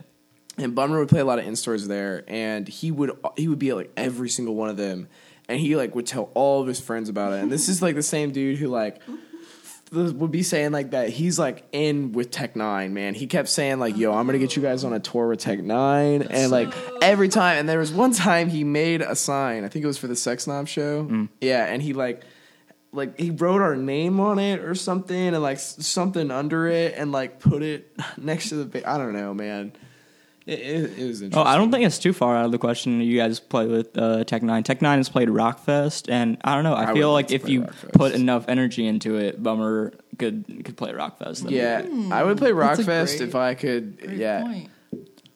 [0.58, 3.58] And Bummer would play a lot of in stores there, and he would he would
[3.58, 5.08] be at like every single one of them,
[5.50, 7.42] and he like would tell all of his friends about it.
[7.42, 9.00] And this is like the same dude who like
[9.92, 13.14] would be saying like that he's like in with Tech N9ne, man.
[13.14, 15.58] He kept saying like, "Yo, I'm gonna get you guys on a tour with Tech
[15.58, 16.28] N9ne.
[16.30, 17.58] and like every time.
[17.58, 19.64] And there was one time he made a sign.
[19.64, 21.04] I think it was for the Sex Knob show.
[21.04, 21.28] Mm.
[21.40, 22.22] Yeah, and he like
[22.92, 27.12] like he wrote our name on it or something and like something under it and
[27.12, 29.72] like put it next to the ba- I don't know, man.
[30.50, 31.34] It, it, it was interesting.
[31.34, 33.00] Oh, I don't think it's too far out of the question.
[33.00, 34.64] You guys play with uh, Tech N9ne.
[34.64, 36.74] Tech N9ne has played Rockfest, and I don't know.
[36.74, 37.92] I, I feel would like if you Rockfest.
[37.92, 41.42] put enough energy into it, Bummer could could play Rockfest.
[41.42, 42.12] That'd Yeah, great.
[42.12, 43.98] I would play That's a Rockfest if I could.
[44.00, 44.70] Great yeah, point.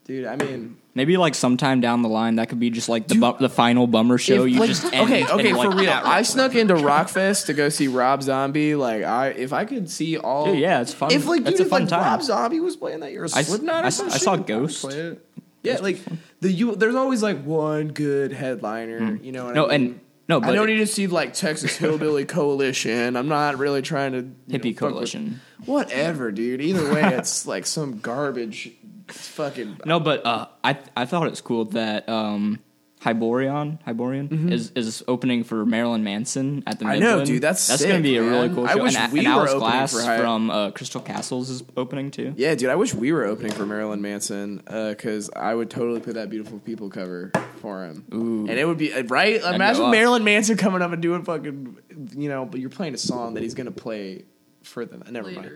[0.04, 0.26] dude.
[0.26, 3.38] I mean, maybe like sometime down the line, that could be just like the bu-
[3.38, 4.44] the final Bummer show.
[4.44, 5.90] you like, just end okay, and, okay, like, for real.
[5.92, 8.74] I snuck into Rockfest to go see Rob Zombie.
[8.74, 11.12] Like, I if I could see all, Dude, yeah, it's fun.
[11.12, 12.02] If like, it's dude, a fun if, time.
[12.04, 14.16] Rob Zombie was playing that year, or I s- Slipknot, or I some s- I
[14.16, 14.80] shit, saw I'd Ghost.
[14.82, 15.26] play it.
[15.62, 15.98] Yeah, like
[16.40, 16.74] the you.
[16.76, 19.16] There's always like one good headliner.
[19.22, 19.56] You know what Hmm.
[19.56, 19.86] No, I mean?
[19.92, 23.16] and no, but I don't need to see like Texas Hillbilly Coalition.
[23.16, 25.40] I'm not really trying to you hippie know, fuck with- coalition.
[25.64, 26.60] Whatever, dude.
[26.60, 28.72] Either way, it's like some garbage.
[29.14, 32.58] Fucking No, but uh, I I thought it was cool that um,
[33.00, 36.94] Hyborian Hyborian is is opening for Marilyn Manson at the Mm-hmm.
[36.94, 38.54] I know, dude, that's that's sick, gonna be a really man.
[38.54, 38.82] cool I show.
[38.82, 41.62] wish and, we and were Alice opening Glass for Hy- from uh, Crystal Castles is
[41.76, 42.32] opening too.
[42.36, 42.70] yeah, dude.
[42.70, 46.58] I wish we were opening for Marilyn Manson because I would totally put that beautiful
[46.60, 48.04] people cover for him.
[48.14, 48.46] Ooh.
[48.48, 49.40] And it would be uh, right.
[49.40, 49.90] go Imagine.
[49.90, 51.76] Marilyn Manson coming up and doing fucking,
[52.16, 54.24] you know, but you're playing a song that he's gonna play
[54.62, 55.02] for them.
[55.10, 55.50] Never mind.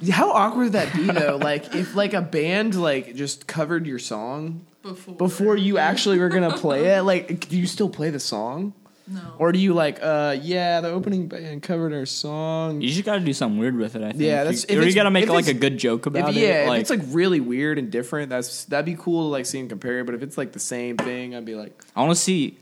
[0.00, 0.12] Later.
[0.12, 1.36] How awkward would that be though?
[1.36, 5.14] like if like a band like just covered your song Before.
[5.14, 7.02] before you actually were gonna play it.
[7.02, 8.72] Like, do you still play the song,
[9.08, 9.20] No.
[9.38, 12.80] or do you like, uh, yeah, the opening band covered our song?
[12.80, 14.02] You just got to do something weird with it.
[14.02, 14.22] I think.
[14.22, 16.34] Yeah, that's- you, if or you got to make like a good joke If, about
[16.34, 16.74] yeah, it.
[16.74, 19.68] if it's like really weird and different, that's that'd be cool to like see and
[19.68, 20.00] compare.
[20.00, 22.58] it, But if it's like the same thing, I'd be like, I want to see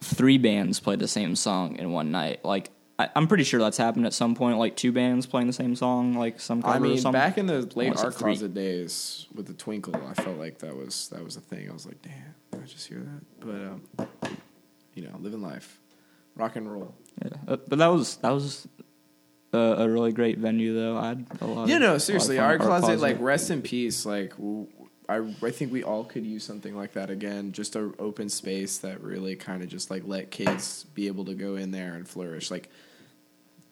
[0.00, 2.44] three bands play the same song in one night.
[2.44, 2.70] Like
[3.02, 4.58] I, I'm pretty sure that's happened at some point.
[4.58, 7.68] Like two bands playing the same song, like some cover I mean, back in the
[7.74, 11.40] late art closet days with the twinkle, I felt like that was that was a
[11.40, 11.68] thing.
[11.68, 13.40] I was like, damn, did I just hear that?
[13.40, 14.38] But um,
[14.94, 15.80] you know, living life,
[16.36, 16.94] rock and roll.
[17.24, 17.30] Yeah.
[17.48, 18.68] Uh, but that was that was
[19.52, 20.96] a, a really great venue though.
[20.96, 21.68] I had a lot.
[21.68, 24.06] Yeah, of, no, a lot of seriously, art closet, like rest in peace.
[24.06, 24.32] Like,
[25.08, 27.50] I I think we all could use something like that again.
[27.52, 31.34] Just a open space that really kind of just like let kids be able to
[31.34, 32.50] go in there and flourish.
[32.50, 32.70] Like,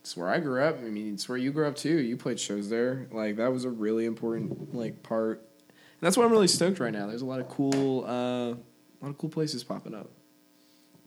[0.01, 0.79] it's where I grew up.
[0.79, 1.99] I mean, it's where you grew up too.
[1.99, 3.07] You played shows there.
[3.13, 5.39] Like, that was a really important like part.
[5.69, 7.07] And that's why I'm really stoked right now.
[7.07, 10.09] There's a lot of cool, uh, a lot of cool places popping up.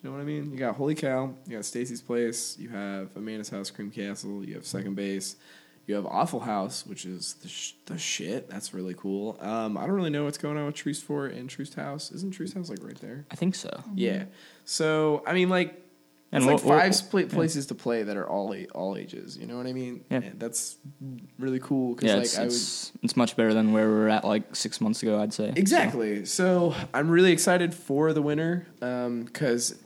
[0.01, 0.51] You know what I mean?
[0.51, 4.53] You got Holy Cow, you got Stacy's Place, you have Amanda's House, Cream Castle, you
[4.55, 5.37] have Second Base,
[5.87, 8.49] you have Awful House, which is the, sh- the shit.
[8.49, 9.37] That's really cool.
[9.39, 12.11] Um, I don't really know what's going on with Truce Fort and Truce House.
[12.11, 13.25] Isn't Truce House like right there?
[13.31, 13.83] I think so.
[13.95, 14.25] Yeah.
[14.65, 15.81] So I mean, like,
[16.33, 17.35] And it's like what- what- five split yeah.
[17.35, 19.37] places to play that are all all ages.
[19.37, 20.03] You know what I mean?
[20.09, 20.17] Yeah.
[20.17, 20.77] And that's
[21.39, 23.93] really cool because Yeah, like it's, I would it's it's much better than where we
[23.95, 25.21] were at like six months ago.
[25.21, 26.25] I'd say Exactly.
[26.25, 29.79] So I'm really excited for the winter um, because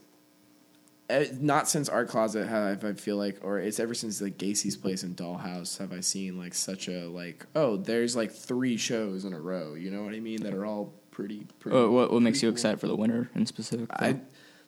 [1.10, 4.76] uh, not since Art Closet have I feel like, or it's ever since like Gacy's
[4.76, 9.24] Place and Dollhouse have I seen like such a like oh there's like three shows
[9.24, 9.74] in a row.
[9.74, 10.42] You know what I mean?
[10.42, 11.46] That are all pretty.
[11.60, 12.54] pretty Oh, what what makes you cool.
[12.54, 13.88] excited for the winter in specific?
[13.98, 14.06] though?
[14.06, 14.20] I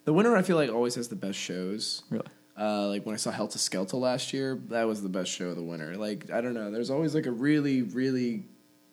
[0.04, 2.02] the winter I feel like always has the best shows.
[2.10, 2.26] really.
[2.58, 5.56] Uh, like when I saw Helta Skelta last year, that was the best show of
[5.56, 5.96] the winter.
[5.96, 8.44] Like I don't know, there's always like a really really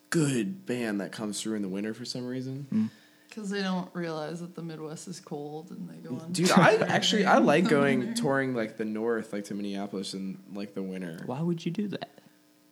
[0.09, 2.89] good band that comes through in the winter for some reason.
[3.27, 6.31] Because they don't realize that the Midwest is cold and they go on.
[6.31, 10.73] Dude, I actually I like going touring like the north, like to Minneapolis in like
[10.73, 12.09] the winter Why would you do that?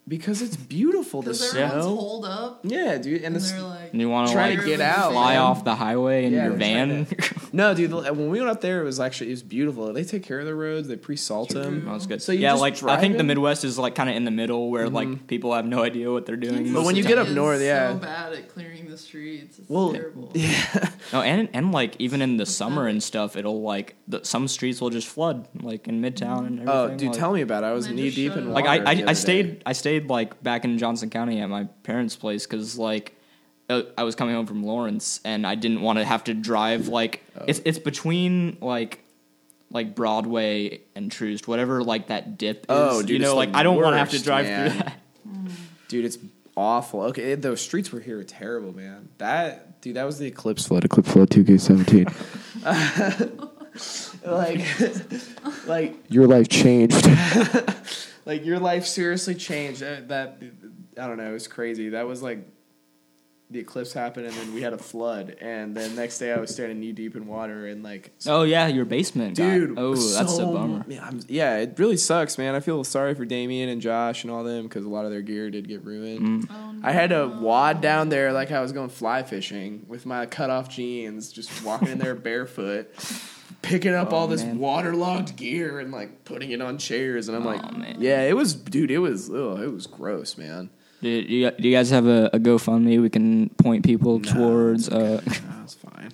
[0.08, 1.96] because it's beautiful to Because everyone's snow.
[1.96, 3.92] holed up Yeah, dude, and and this they're like.
[3.92, 6.44] And you want to Trying like to get out, fly off the highway in Yeah,
[6.46, 7.08] your they're van?
[7.56, 7.92] no, dude.
[7.92, 9.94] When we went up there, it was actually it was beautiful.
[9.94, 10.88] They take care of the roads.
[10.88, 11.86] They pre-salt them.
[11.86, 12.22] That was good.
[12.22, 13.24] So you yeah, just like I drive think the?
[13.24, 15.26] Midwest is like kind of in the middle where like mm-hmm.
[15.26, 16.74] people have no idea what they're doing.
[16.74, 17.94] But when you get up north, is yeah.
[17.94, 19.60] so bad at clearing the the streets.
[19.60, 20.32] It's Well, terrible.
[20.34, 20.90] yeah.
[21.12, 24.82] No, and and like even in the summer and stuff, it'll like the, some streets
[24.82, 26.70] will just flood, like in Midtown and mm-hmm.
[26.70, 26.70] everything.
[26.70, 27.68] Oh, dude, like, tell me about it.
[27.68, 28.66] I was knee deep shut in water.
[28.66, 29.62] Like I, the I, other I stayed, day.
[29.66, 33.15] I stayed like back in Johnson County at my parents' place because like
[33.70, 36.88] Uh, I was coming home from Lawrence and I didn't want to have to drive
[36.88, 37.46] like Oh.
[37.48, 39.00] it's it's between like
[39.72, 42.66] like Broadway and Troost, whatever like that dip is.
[42.70, 44.70] Oh, dude, you know, like I don't want to have to drive man.
[44.72, 44.98] through that.
[45.88, 46.18] Dude, it's
[46.56, 47.02] awful.
[47.04, 49.10] Okay, those streets were here are terrible, man.
[49.20, 50.84] That dude, that was the Eclipse flood.
[50.86, 52.06] Eclipse flood, two K seventeen.
[54.26, 54.62] Like,
[55.68, 57.06] like your life changed.
[58.26, 59.82] like your life seriously changed.
[59.82, 60.38] That, that
[60.98, 61.30] I don't know.
[61.30, 61.90] It was crazy.
[61.90, 62.40] That was like
[63.52, 66.50] the eclipse happened, and then we had a flood, and then next day I was
[66.52, 70.38] standing knee deep in water, and like Oh yeah, your basement, got- Dude, Oh, that's
[70.40, 70.84] a bummer.
[70.88, 72.56] Yeah, I'm- yeah, it really sucks, man.
[72.56, 75.22] I feel sorry for Damien and Josh and all them because a lot of their
[75.22, 76.48] gear did get ruined.
[76.48, 76.48] Mm.
[76.52, 80.26] Oh, I had to wad down there like I was going fly fishing with my
[80.26, 82.90] cut off jeans, just walking in there barefoot,
[83.62, 84.58] picking up Oh, all this man.
[84.60, 87.28] waterlogged gear and like putting it on chairs.
[87.28, 87.98] And I'm like, Oh, man.
[88.00, 90.70] yeah, it was, dude, it was, ugh, it was gross, man.
[91.02, 94.88] Do you, do you guys have a, a GoFundMe we can point people Nah, towards?
[94.88, 95.40] it's Uh, okay.
[95.48, 96.12] Nah, it's fine.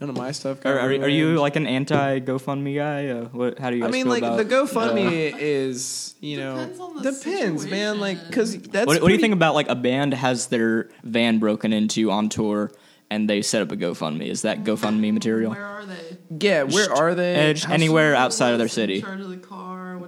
[0.00, 0.60] None of my stuff.
[0.62, 3.08] got are, are, are you like an anti GoFundMe guy?
[3.08, 3.58] Uh, what?
[3.58, 7.02] How do you I mean, feel like about the GoFundMe is, you know, Depends on
[7.02, 8.00] the depends, man.
[8.00, 11.38] Like, because that's what, what do you think about like a band has their van
[11.38, 12.70] broken into on tour
[13.10, 14.26] and they set up a GoFundMe?
[14.28, 15.50] Is that GoFundMe material?
[15.50, 16.16] Where are they?
[16.40, 17.34] Yeah, where are they?
[17.34, 19.00] Edge, anywhere outside of their was in city.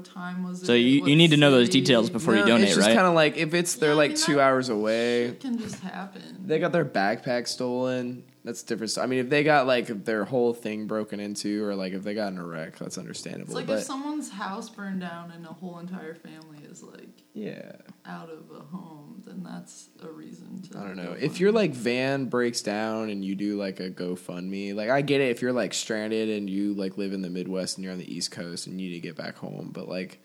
[0.02, 0.22] Charge of the car?
[0.22, 0.66] What time was it?
[0.66, 1.80] So you, What you need to know those city?
[1.80, 2.94] details before you No, donate, it's just right?
[2.94, 5.24] kind of like if it's they're Yeah, I like mean, two that- hours away.
[5.24, 6.22] It can just happen.
[6.44, 8.24] They got their backpack stolen.
[8.44, 8.90] That's different.
[8.90, 12.02] st- I mean, if they got like their whole thing broken into, or like if
[12.02, 13.54] they got in a wreck, that's it's understandable.
[13.54, 17.70] like but if someone's house burned down and a whole entire family is like yeah,
[18.04, 20.78] out of a home, then that's a reason to.
[20.78, 21.12] I don't know.
[21.12, 25.02] If fund your like van breaks down and you do like a GoFundMe, like I
[25.02, 25.30] get it.
[25.30, 28.14] If you're like stranded and you like live in the Midwest and you're on the
[28.14, 30.20] East Coast and you need to get back home, but like,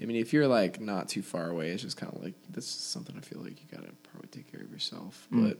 [0.00, 2.64] I mean, if you're like not too far away, it's just kind of like this
[2.64, 5.26] is something I feel like you gotta probably take care of yourself.
[5.32, 5.48] Mm.
[5.48, 5.58] But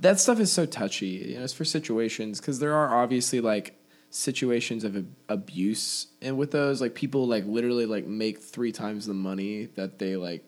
[0.00, 1.06] that stuff is so touchy.
[1.06, 3.76] You know, it's for situations because there are obviously like
[4.10, 9.14] situations of abuse, and with those, like people like literally like make three times the
[9.14, 10.44] money that they like.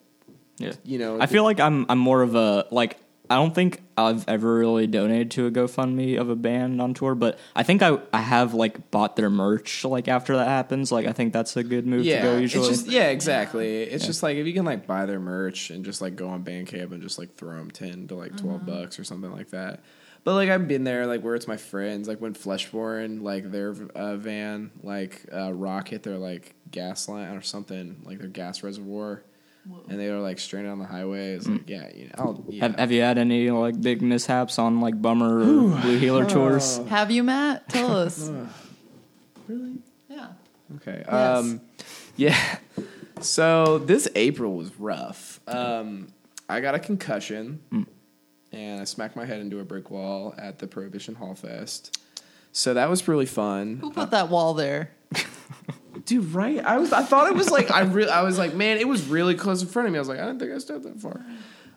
[0.59, 0.73] Yeah.
[0.85, 2.99] You know, I feel like I'm I'm more of a like
[3.31, 7.15] I don't think I've ever really donated to a GoFundMe of a band on tour,
[7.15, 10.93] but I think I I have like bought their merch like after that happens.
[10.93, 12.69] Like I think that's a good move yeah, to go usually.
[12.69, 13.83] It's just yeah, exactly.
[13.85, 14.09] It's Yeah.
[14.09, 16.93] just like if you can like buy their merch and just like go on Bandcamp
[16.93, 19.81] and just like throw them ten to like 12 bucks or something like that.
[20.25, 23.75] But like I've been there, like where it's my friends, like when Fleshborn, like their
[23.95, 29.23] uh, van, like uh, rocket their like gas line or something, like their gas reservoir,
[29.67, 29.85] Whoa.
[29.89, 31.35] and they were like stranded on the highway.
[31.35, 32.63] It's like yeah, you know, I'll, yeah.
[32.67, 35.45] Have Have you had any like big mishaps on like bummer or
[35.81, 36.79] blue healer tours?
[36.81, 36.85] Oh.
[36.87, 37.69] Have you, Matt?
[37.69, 38.31] Tell us.
[39.47, 39.75] really
[40.09, 40.29] yeah.
[40.77, 41.05] Okay.
[41.07, 41.39] Yes.
[41.39, 41.61] Um,
[42.17, 42.57] yeah.
[43.21, 45.39] So this April was rough.
[45.47, 46.09] Um,
[46.49, 47.87] I got a concussion, Mm.
[48.53, 51.99] and I smacked my head into a brick wall at the Prohibition Hall Fest.
[52.51, 54.91] So that was really fun, Who put that wall there?
[56.05, 56.33] dude.
[56.33, 56.59] Right?
[56.59, 56.93] I was.
[56.93, 58.11] I thought it was like I really.
[58.11, 59.99] I was like, man, it was really close in front of me.
[59.99, 61.25] I was like, I didn't think I stepped that far.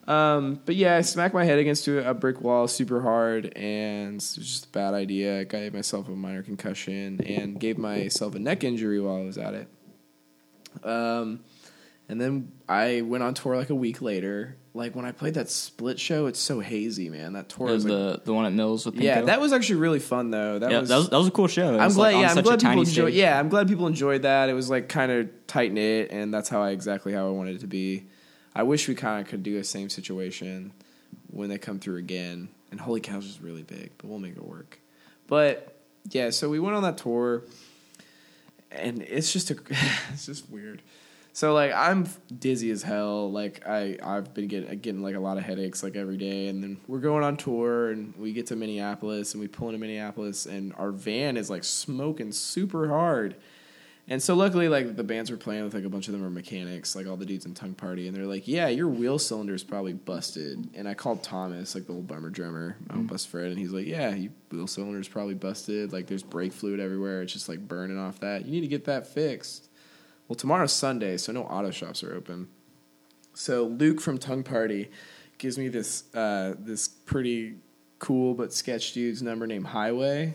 [0.08, 4.16] Um, but yeah, I smacked my head against a, brick wall super hard, and it
[4.16, 5.40] was just a bad idea.
[5.40, 9.38] I gave myself a minor concussion and gave myself a neck injury while I was
[9.38, 9.68] at it.
[10.84, 11.40] Um,
[12.08, 14.58] and then I went on tour like a week later.
[14.74, 17.34] Like when I played that split show, it's so hazy, man.
[17.34, 19.04] That tour was was like, the the one at Mills with Pinko?
[19.04, 20.60] yeah, that was actually really fun though.
[20.60, 21.74] That yeah, was that was that was a cool show.
[21.74, 22.14] It I'm glad.
[22.14, 23.14] like, yeah, I'm glad people enjoyed.
[23.14, 24.50] Yeah, I'm glad people enjoyed that.
[24.50, 27.56] It was like kind of tight knit, and that's how I exactly how I wanted
[27.56, 28.08] it to be.
[28.54, 30.74] I wish we kind of could do the same situation
[31.32, 32.50] when they come through again.
[32.72, 34.80] And Holy Cow's just really big, but we'll make it work.
[35.28, 35.78] But
[36.10, 37.44] yeah, so we went on that tour,
[38.72, 39.58] and it's just a,
[40.14, 40.82] it's just weird.
[41.36, 42.08] So like I'm
[42.40, 43.30] dizzy as hell.
[43.30, 46.64] Like I I've been getting getting like a lot of headaches like every day, and
[46.64, 50.46] then we're going on tour, and we get to Minneapolis, and we pull into Minneapolis,
[50.46, 53.36] and our van is like smoking super hard.
[54.08, 56.30] And so luckily, like the bands were playing with, like a bunch of them are
[56.30, 59.54] mechanics, like all the dudes in Tongue Party, and they're like, "Yeah, your wheel cylinder
[59.54, 63.12] is probably busted." And I called Thomas, like the old bummer drummer, my old mm.
[63.12, 65.92] best friend, and he's like, "Yeah, your wheel is probably busted.
[65.92, 67.24] Like there's brake fluid everywhere.
[67.24, 68.46] It's just like burning off that.
[68.46, 69.68] You need to get that fixed."
[70.28, 72.48] Well, tomorrow's Sunday, so no auto shops are open.
[73.34, 74.90] So Luke from Tongue Party
[75.38, 77.56] gives me this uh, this pretty
[78.00, 80.34] cool but sketch dude's number named Highway.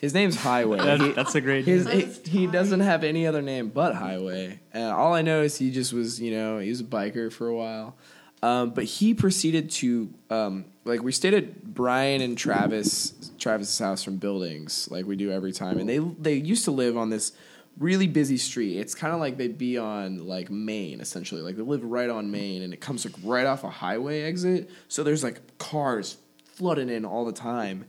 [0.00, 0.78] His name's Highway.
[0.78, 1.64] He- That's, that's a great.
[1.66, 4.60] his, he doesn't have any other name but Highway.
[4.74, 7.48] Uh, all I know is he just was, you know, he was a biker for
[7.48, 7.96] a while.
[8.42, 14.02] Um, but he proceeded to um, like we stayed at Brian and Travis Travis's house
[14.02, 17.32] from buildings like we do every time, and they they used to live on this
[17.78, 18.78] really busy street.
[18.78, 22.30] It's kind of like they'd be on like Main essentially, like they live right on
[22.30, 24.70] Main, and it comes like right off a highway exit.
[24.88, 26.18] So there's like cars
[26.54, 27.86] flooding in all the time.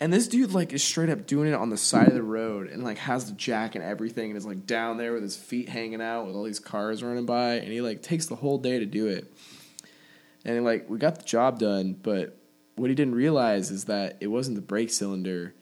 [0.00, 2.68] And this dude like is straight up doing it on the side of the road
[2.68, 5.68] and like has the jack and everything and is like down there with his feet
[5.68, 8.78] hanging out with all these cars running by and he like takes the whole day
[8.78, 9.32] to do it.
[10.44, 12.36] And like we got the job done, but
[12.76, 15.54] what he didn't realize is that it wasn't the brake cylinder.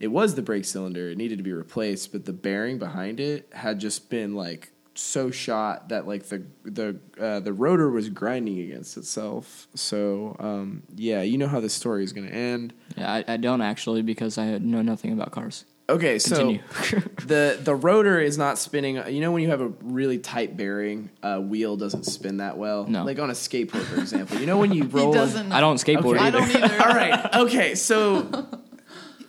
[0.00, 1.10] It was the brake cylinder.
[1.10, 5.30] It needed to be replaced, but the bearing behind it had just been like so
[5.30, 9.68] shot that like the the uh, the rotor was grinding against itself.
[9.74, 12.72] So um, yeah, you know how this story is going to end.
[12.96, 15.64] Yeah, I, I don't actually because I know nothing about cars.
[15.88, 16.52] Okay, so
[17.26, 18.96] the the rotor is not spinning.
[19.12, 22.86] You know when you have a really tight bearing, uh, wheel doesn't spin that well.
[22.86, 23.04] No.
[23.04, 24.38] like on a skateboard, for example.
[24.38, 25.10] You know when you He roll.
[25.12, 25.50] a- doesn't.
[25.52, 26.24] I don't skateboard Okay.
[26.26, 26.80] I don't either.
[26.82, 27.34] All right.
[27.36, 27.74] Okay.
[27.74, 28.46] So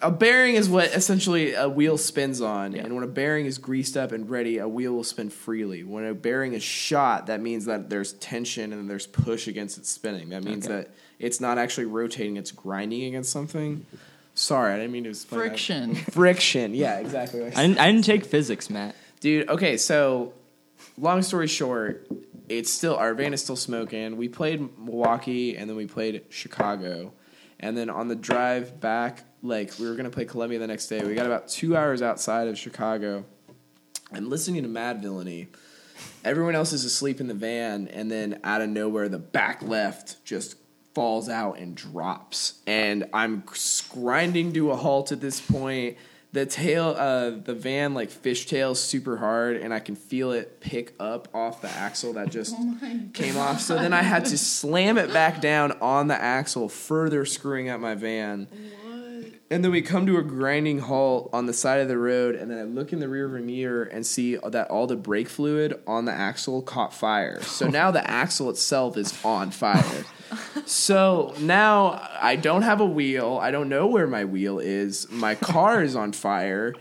[0.02, 2.84] a bearing is what essentially a wheel spins on, Yeah.
[2.84, 5.84] and when a bearing is greased up and ready, a wheel will spin freely.
[5.84, 9.86] When a bearing is shot, that means that there's tension and there's push against it
[9.86, 10.30] spinning.
[10.30, 10.76] That means Okay.
[10.76, 13.86] that it's not actually rotating; it's grinding against something.
[14.34, 15.48] Sorry, I didn't mean to explain that.
[15.50, 15.96] Friction.
[16.12, 16.74] Friction.
[16.74, 17.44] Yeah, exactly.
[17.56, 18.96] I didn't, I didn't take physics, Matt.
[19.20, 20.34] Dude, okay, so
[20.98, 22.08] long story short,
[22.50, 24.18] it's still our van is still smoking.
[24.18, 27.14] We played Milwaukee and then we played Chicago.
[27.60, 31.04] And then on the drive back, like we were gonna play Columbia the next day.
[31.04, 33.26] We got about two hours outside of Chicago.
[34.14, 35.48] I'm listening to Madvillainy.
[36.24, 40.24] Everyone else is asleep in the van, and then out of nowhere, the back left
[40.26, 40.56] just
[40.94, 42.60] falls out and drops.
[42.68, 43.44] And I'm
[43.90, 45.98] grinding to a halt at this point.
[46.34, 50.94] The tail, uh, the van like fishtails super hard, and I can feel it pick
[51.00, 52.56] up off the axle that just
[53.14, 53.60] came off.
[53.60, 57.82] So then I had to slam it back down on the axle, further screwing up
[57.82, 58.48] my van.
[59.52, 62.50] And then we come to a grinding halt on the side of the road, and
[62.50, 66.06] then I look in the rearview mirror and see that all the brake fluid on
[66.06, 67.42] the axle caught fire.
[67.42, 70.06] So now the axle itself is on fire.
[70.66, 73.40] So now I don't have a wheel.
[73.42, 75.12] I don't know where my wheel is.
[75.12, 76.74] My car is on fire.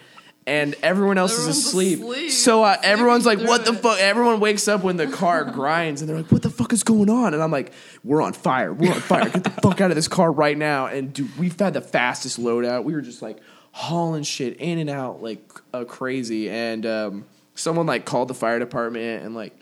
[0.51, 2.01] And everyone else Everyone's is asleep.
[2.01, 6.03] asleep, So uh, everyone's like, "What the fuck?" Everyone wakes up when the car grinds,
[6.03, 8.73] and they're like, "What the fuck is going on?" And I'm like, "We're on fire.
[8.73, 9.29] We're on fire.
[9.29, 12.41] Get the fuck out of this car right now!" And dude, we've had the fastest
[12.41, 12.83] loadout.
[12.83, 13.39] We were just like
[13.71, 16.51] hauling shit in and out like uh, crazy.
[16.51, 19.57] And um, someone like called the fire department and like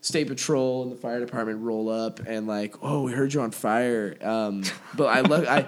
[0.00, 3.52] state patrol and the fire department roll up and like, "Oh, we heard you on
[3.52, 4.64] fire." Um,
[4.96, 5.66] but I love I.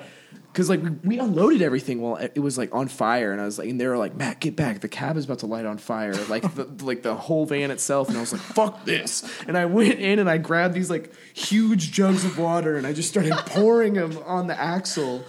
[0.56, 3.58] Cause like we, we unloaded everything while it was like on fire, and I was
[3.58, 4.80] like, and they were like, "Matt, get back!
[4.80, 8.08] The cab is about to light on fire!" Like the like the whole van itself,
[8.08, 11.12] and I was like, "Fuck this!" And I went in and I grabbed these like
[11.34, 15.26] huge jugs of water, and I just started pouring them on the axle,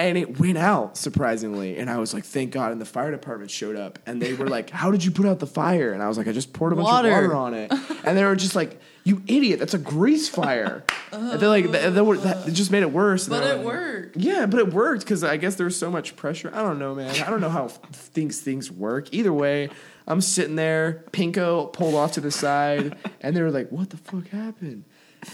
[0.00, 1.78] and it went out surprisingly.
[1.78, 4.46] And I was like, "Thank God!" And the fire department showed up, and they were
[4.48, 6.72] like, "How did you put out the fire?" And I was like, "I just poured
[6.72, 7.08] a bunch Water.
[7.08, 7.72] of water on it,"
[8.04, 8.80] and they were just like.
[9.02, 9.58] You idiot!
[9.58, 10.84] That's a grease fire.
[11.10, 13.26] And they're like, that, that, were- that- it just made it worse.
[13.26, 14.16] And But it like- worked.
[14.18, 16.50] yeah, but it worked because I guess there was so much pressure.
[16.52, 17.08] I don't know, man.
[17.22, 19.08] I don't know how things things work.
[19.12, 19.70] Either way,
[20.06, 23.96] I'm sitting there, Pinko pulled off to the side, and they were like, "What the
[23.96, 24.84] fuck happened?"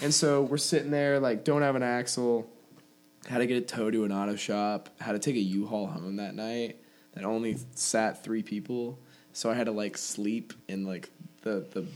[0.00, 2.48] And so we're sitting there, like, don't have an axle.
[3.26, 4.88] Had to get it towed to an auto shop.
[5.00, 6.76] Had to take a U-Haul home that night.
[7.14, 8.98] That only sat three people,
[9.32, 11.10] so I had to like sleep in like
[11.42, 11.86] the the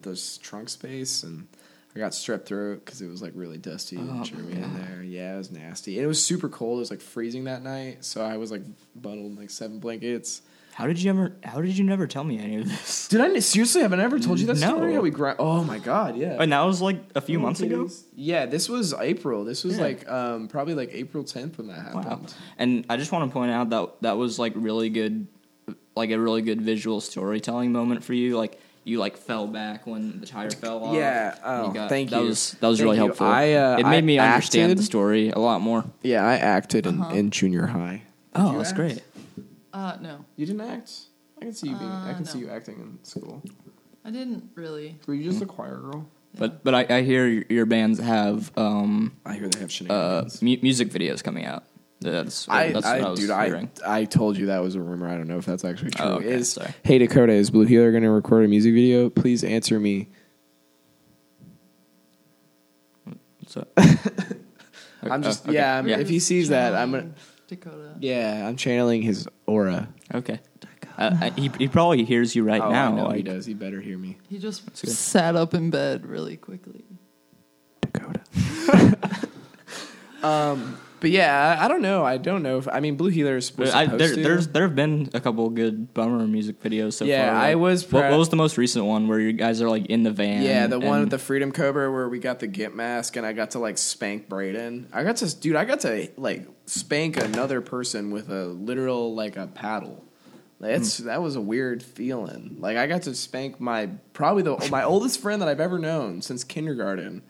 [0.00, 1.48] the trunk space and.
[1.96, 5.00] I got strep throat because it was like really dusty and Oh, germy in there.
[5.04, 5.96] Yeah, it was nasty.
[5.96, 6.78] And it was super cold.
[6.78, 8.62] It was like freezing that night, so I was like
[8.96, 10.42] bundled in like seven blankets.
[10.74, 11.36] How did you ever?
[11.44, 13.06] How did you never tell me any of this?
[13.08, 13.82] Did I seriously?
[13.82, 14.70] Have I never told you that No.
[14.76, 14.94] story?
[14.94, 15.36] How we grind?
[15.38, 16.36] Oh my god, yeah.
[16.40, 17.88] And that was like a few months ago.
[18.16, 19.44] Yeah, this was April.
[19.44, 19.82] This was Yeah.
[19.84, 22.04] like um, probably like April tenth when that happened.
[22.06, 22.20] Wow.
[22.58, 25.28] And I just want to point out that that was like really good,
[25.94, 28.36] like a really good visual storytelling moment for you.
[28.36, 30.94] Like you like fell back when the tire fell off.
[30.96, 32.26] Yeah, and oh, got- thank that you.
[32.30, 33.04] Was, that was Thank really you.
[33.04, 33.26] helpful.
[33.28, 35.84] I, uh, it made I me understand acted- the story a lot more.
[36.02, 37.14] Yeah, I acted in, Uh-huh.
[37.14, 38.02] in junior high.
[38.34, 38.76] Oh, that's act?
[38.76, 39.00] great.
[39.74, 40.92] Uh, no, You didn't act.
[41.40, 41.90] I can see you being.
[41.90, 42.46] I Uh, can see no.
[42.46, 43.42] you acting in school.
[44.04, 44.98] I didn't really.
[45.06, 46.08] Were you just a choir girl?
[46.38, 49.72] But but I, I hear your- your bands have um, I hear they have uh,
[49.72, 50.42] shenanigans.
[50.42, 51.64] mu- music videos coming out.
[52.00, 53.70] That's I, that's I, what I was dude, I, hearing.
[53.86, 55.08] I told you that was a rumor.
[55.08, 56.04] I don't know if that's actually true.
[56.06, 56.72] Oh, okay, is sorry.
[56.84, 59.10] hey Dakota, is Blue Healer going to record a music video?
[59.10, 60.08] Please answer me.
[63.46, 63.66] So,
[65.02, 65.54] I'm just Uh, okay.
[65.58, 65.78] yeah.
[65.78, 65.98] I'm, Yeah.
[65.98, 67.14] If he sees that, I'm gonna Channeling
[67.46, 67.96] Dakota.
[68.00, 68.46] yeah.
[68.46, 69.88] I'm channeling his aura.
[70.14, 70.40] okay.
[70.96, 72.92] Uh, uh, he he probably hears you right oh, now.
[72.92, 73.46] I know he does.
[73.46, 74.16] He better hear me.
[74.28, 76.84] He just sat up in bed really quickly.
[77.80, 78.20] Dakota.
[80.22, 82.04] um, but yeah, I, I don't know.
[82.04, 84.22] I don't know if I mean Blue Healers was I, supposed there, to.
[84.22, 87.36] there's there have been a couple good bummer music videos so Yeah, far.
[87.42, 89.68] I like- was What, proud- what was the most recent one where you guys are
[89.68, 90.42] like in the van?
[90.42, 93.32] yeah, the one with the Freedom Cobra where we got the Gimp mask and I
[93.34, 94.88] got to like spank Braden.
[94.92, 99.36] I got to, dude, I got to like spank another person with a literal like
[99.36, 100.02] a paddle.
[100.60, 101.06] That's Hmm.
[101.06, 102.56] that was a weird feeling.
[102.60, 106.22] Like I got to spank my probably the my oldest friend that I've ever known
[106.22, 107.22] since kindergarten.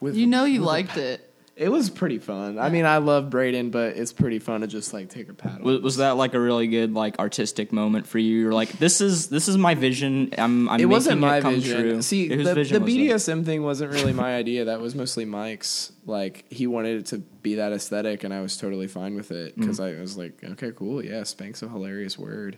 [0.00, 1.29] With You know you liked it.
[1.56, 2.58] It was pretty fun.
[2.58, 5.64] I mean, I love Braden, but it's pretty fun to just like take a paddle.
[5.64, 8.38] Was, was that like a really good like artistic moment for you?
[8.38, 10.32] You're like, this is this is my vision.
[10.38, 11.80] I'm I'm it wasn't my it come vision.
[11.80, 12.02] true.
[12.02, 13.08] See, the, vision the?
[13.08, 14.64] BDSM thing wasn't really my idea.
[14.66, 15.92] That was mostly Mike's.
[16.06, 19.54] Like he wanted it to be that aesthetic, and I was totally fine with it
[19.56, 19.60] Mm.
[19.60, 22.56] because I was like, okay, cool, yeah, spank's a hilarious word,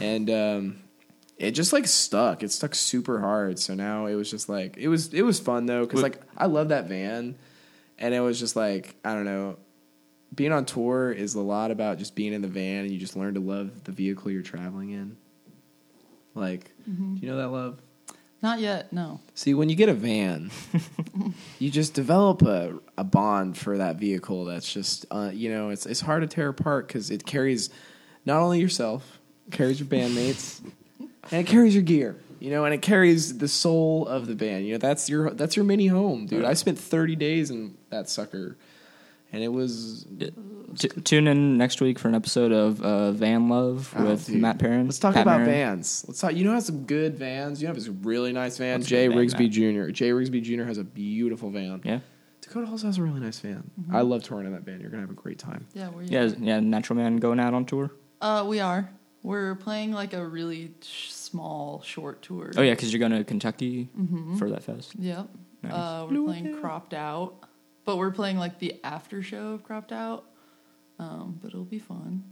[0.00, 0.78] and um,
[1.36, 2.42] it just like stuck.
[2.42, 3.58] It stuck super hard.
[3.58, 6.46] So now it was just like it was it was fun though because like I
[6.46, 7.36] love that van,
[7.98, 9.56] and it was just like I don't know.
[10.34, 13.16] Being on tour is a lot about just being in the van, and you just
[13.16, 15.16] learn to love the vehicle you're traveling in.
[16.34, 17.14] Like, Mm-hmm.
[17.16, 17.80] do you know that love?
[18.42, 19.20] Not yet, no.
[19.34, 20.50] See, when you get a van,
[21.58, 24.44] you just develop a, a bond for that vehicle.
[24.44, 27.70] That's just, uh, you know, it's it's hard to tear apart because it carries
[28.26, 29.18] not only yourself,
[29.48, 30.60] it carries your bandmates,
[31.00, 32.16] and it carries your gear.
[32.38, 34.66] You know, and it carries the soul of the band.
[34.66, 36.44] You know, that's your that's your mini home, dude.
[36.44, 38.56] I spent thirty days in that sucker,
[39.32, 40.06] and it was.
[40.76, 44.42] T- tune in next week for an episode of uh, Van Love Oh, with dude.
[44.42, 44.84] Matt Perrin.
[44.86, 45.52] Let's talk Pat about Marin.
[45.52, 46.04] vans.
[46.06, 46.34] Let's talk.
[46.34, 47.62] You know, how some good vans.
[47.62, 48.80] You know, it's a really nice van.
[48.80, 49.90] What's a Jay good Rigsby Jr.
[49.92, 50.64] Jay Rigsby Jr.
[50.64, 51.80] has a beautiful van.
[51.84, 52.00] Yeah,
[52.42, 53.70] Dakota also has a really nice van.
[53.80, 53.96] Mm-hmm.
[53.96, 54.80] I love touring in that van.
[54.80, 55.66] You're gonna have a great time.
[55.72, 56.60] Yeah, we're yeah, yeah.
[56.60, 57.90] Natural Man going out on tour.
[58.20, 58.90] Uh, we are.
[59.22, 62.50] We're playing like a really sh- small, short tour.
[62.56, 64.36] Oh yeah, because you're going to Kentucky Mm-hmm.
[64.36, 64.94] for that fest.
[64.98, 65.28] Yep.
[65.62, 65.72] Nice.
[65.72, 67.34] Uh, we're playing Cropped Out,
[67.84, 70.24] but we're playing like the after show of Cropped Out.
[70.98, 72.24] Um, but it'll be fun.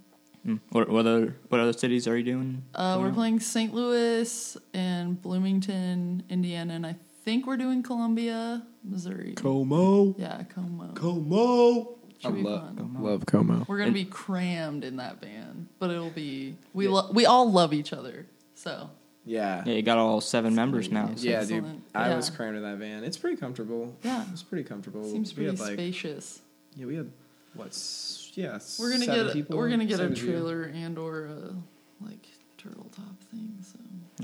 [0.47, 0.61] Mm.
[0.71, 2.63] What, what other what other cities are you doing?
[2.75, 3.15] Uh, we're out?
[3.15, 3.73] playing St.
[3.75, 9.33] Louis and Bloomington, Indiana, and I think we're doing Columbia, Missouri.
[9.35, 10.93] Como, Yeah, Como.
[10.95, 11.99] Como.
[12.25, 12.97] I love, fun.
[13.01, 13.65] love Como.
[13.69, 17.73] We're gonna be crammed in that band, but it'll be we lo- we all love
[17.75, 18.27] each other.
[18.65, 18.91] So
[19.27, 21.15] Yeah, Yeah, you got all seven members now.
[21.15, 21.65] so- yeah, dude.
[21.95, 22.17] I Yeah.
[22.17, 23.05] was crammed in that van.
[23.05, 23.95] It's pretty comfortable.
[24.03, 25.05] yeah, It's pretty comfortable.
[25.05, 26.41] seems we pretty had like spacious.
[26.77, 27.11] yeah, we had
[27.55, 28.59] what's yeah.
[28.79, 30.31] We're gonna seven get people, we're gonna get a seven of you.
[30.31, 31.55] trailer and or a
[32.03, 32.27] like
[32.59, 33.79] turtle top thing, so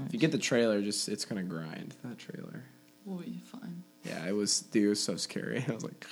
[0.06, 2.64] If you get the trailer, just it's gonna grind that trailer.
[3.04, 3.82] we'll be fine.
[4.04, 5.64] Yeah, it was dude, it was so scary.
[5.68, 6.06] I was like,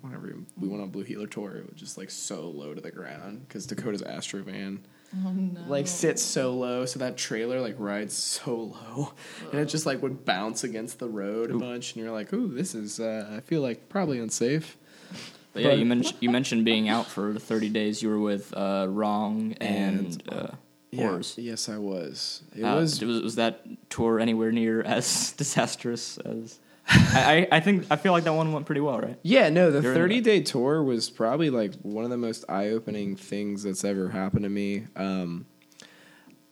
[0.00, 2.90] whenever we went on Blue Healer tour, it was just like so low to the
[2.92, 4.80] ground because Dakota's Astro van
[5.14, 5.60] Oh no!
[5.68, 9.12] like sits so low, so that trailer like rides so low,
[9.50, 12.48] and it just like would bounce against the road a bunch, and you're like, ooh,
[12.48, 14.76] this is uh, I feel like probably unsafe.
[15.52, 18.02] But yeah, you mentioned you mentioned being out for 30 days.
[18.02, 20.48] You were with uh, Wrong and, And, uh,
[20.90, 22.42] Yeah, yes, I was.
[22.56, 23.60] It Uh, was was was that
[23.90, 26.58] tour anywhere near as disastrous as?
[26.88, 29.18] I, I think I feel like that one went pretty well, right?
[29.22, 32.70] Yeah, no, the You're 30 day tour was probably like one of the most eye
[32.70, 34.86] opening things that's ever happened to me.
[34.96, 35.46] Um,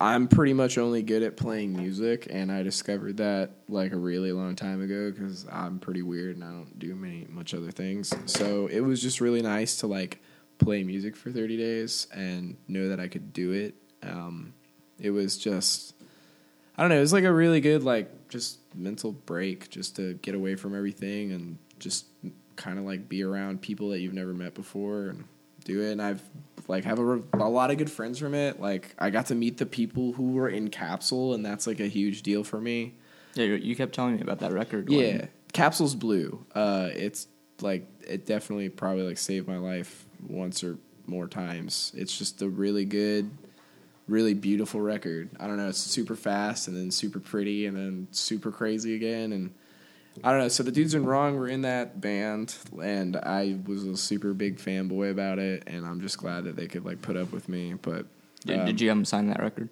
[0.01, 4.33] I'm pretty much only good at playing music, and I discovered that like a really
[4.33, 8.15] long time ago because I'm pretty weird and I don't do many much other things.
[8.25, 10.23] So it was just really nice to like
[10.59, 13.75] play music for 30 days and know that I could do it.
[14.03, 14.55] Um,
[14.99, 15.95] it was just
[16.79, 16.97] I don't know.
[16.97, 20.75] It was like a really good like just mental break, just to get away from
[20.77, 22.07] everything and just
[22.57, 25.25] kind of like be around people that you've never met before and
[25.65, 25.93] do it.
[25.93, 26.23] And I've
[26.69, 28.61] like have a, a lot of good friends from it.
[28.61, 31.87] Like I got to meet the people who were in Capsule, and that's like a
[31.89, 32.95] huge deal for me.
[33.35, 34.91] Yeah, you, kept telling me about that record.
[34.91, 36.45] Yeah, when- Capsule's blue.
[36.55, 37.27] Uh, it's
[37.61, 41.93] like it definitely probably like saved my life once or more times.
[41.97, 43.31] It's just a really good,
[44.11, 45.31] really beautiful record.
[45.39, 45.69] I don't know.
[45.69, 49.55] It's super fast and then super pretty and then super crazy again and.
[50.25, 50.49] I don't know.
[50.49, 54.59] So the dudes in wrong were in that band, and I was a super big
[54.59, 57.75] fanboy about it, and I'm just glad that they could like put up with me.
[57.75, 58.07] But
[58.45, 59.69] Did, um, did you have him sign that record?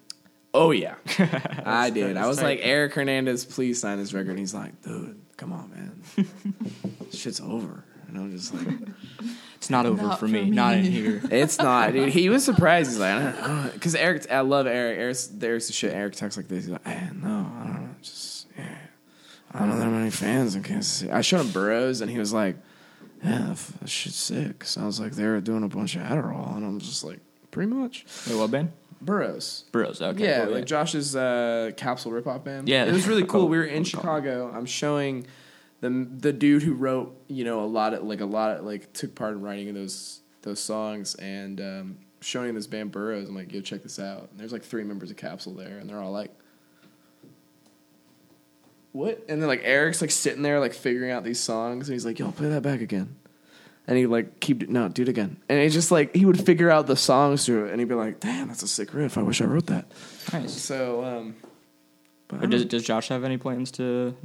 [0.53, 0.95] Oh yeah,
[1.65, 2.15] I did.
[2.15, 2.43] I was tight.
[2.43, 4.31] like, Eric Hernandez, please sign this record.
[4.31, 6.27] And he's like, dude, come on, man,
[7.11, 7.83] shit's over.
[8.07, 8.67] And I'm just like,
[9.69, 10.49] It's not over Not for for me.
[10.49, 11.21] Not in here.
[11.31, 12.09] it's not, dude.
[12.09, 12.89] He was surprised.
[12.89, 14.97] He's like, I don't know, because Eric, I love Eric.
[14.97, 15.93] Eric's, Eric's the shit.
[15.93, 16.65] Eric talks like this.
[16.65, 18.77] He's like, eh, no, I don't know, just yeah,
[19.53, 21.11] I don't know that many fans in Kansas City.
[21.11, 22.55] I showed him Burroughs, and he was like,
[23.23, 24.63] yeah, that that shit's sick.
[24.63, 27.19] So I was like, they were doing a bunch of Adderall, and I'm just like,
[27.51, 28.71] pretty much Wait, what band?
[29.01, 29.65] Burroughs.
[29.71, 30.01] Burroughs.
[30.01, 30.23] Okay.
[30.23, 32.67] yeah, cool, like Josh's uh, capsule rip off band.
[32.67, 32.85] Yeah.
[32.85, 33.47] it was really cool.
[33.47, 34.01] We were in Cool.
[34.01, 34.51] Chicago.
[34.51, 35.27] I'm showing
[35.81, 38.91] the the dude who wrote you know a lot of like a lot of like
[38.93, 43.27] took part in writing those those songs and um, showing this band Burrows.
[43.27, 44.29] I'm like, yo, check this out.
[44.31, 46.31] And there's like three members of Capsule there, and they're all like,
[48.91, 49.23] what?
[49.27, 52.19] And then like Eric's like sitting there like figuring out these songs, and he's like,
[52.19, 53.15] yo, play that back again.
[53.87, 55.37] And he like keep no, do it again.
[55.49, 57.95] And it's just like he would figure out the songs through it, and he'd be
[57.95, 59.17] like, "Damn, that's a sick riff.
[59.17, 59.91] I wish I wrote that."
[60.31, 60.53] Nice.
[60.53, 61.35] So, um,
[62.27, 64.15] but I Or does, does Josh have any plans to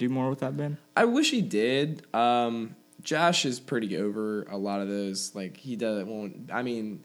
[0.00, 0.78] do more with that band?
[0.96, 2.04] I wish he did.
[2.14, 5.34] Um, Josh is pretty over a lot of those.
[5.34, 6.50] Like he doesn't won't.
[6.52, 7.04] I mean,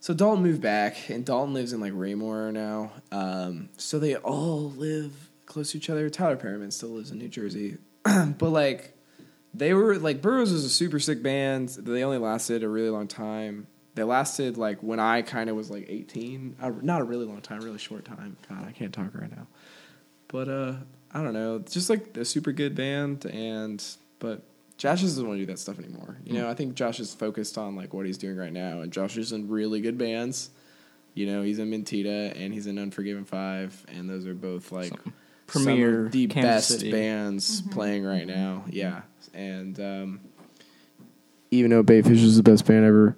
[0.00, 2.92] so Dalton moved back, and Dalton lives in like Raymore now.
[3.12, 6.10] Um, so they all live close to each other.
[6.10, 8.96] Tyler Perriman still lives in New Jersey, but like
[9.54, 11.70] they were like Burroughs was a super sick band.
[11.70, 13.68] They only lasted a really long time.
[13.94, 16.56] They lasted like when I kind of was like eighteen.
[16.60, 18.36] Uh, not a really long time, really short time.
[18.48, 19.46] God, I can't talk right now.
[20.28, 20.74] But uh,
[21.14, 23.84] I don't know, just like a super good band, and
[24.18, 24.42] but
[24.78, 26.16] Josh doesn't want to do that stuff anymore.
[26.24, 26.50] You know, mm.
[26.50, 29.32] I think Josh is focused on like what he's doing right now, and Josh is
[29.32, 30.50] in really good bands.
[31.14, 34.88] You know, he's in Mentita and he's in Unforgiven Five, and those are both like
[34.88, 35.12] Some
[35.48, 36.90] some premier of the Kansas best City.
[36.90, 37.70] bands mm-hmm.
[37.70, 38.40] playing right mm-hmm.
[38.40, 38.64] now.
[38.70, 39.02] Yeah,
[39.34, 40.20] and um,
[41.50, 43.16] even though Bayfish is the best band ever,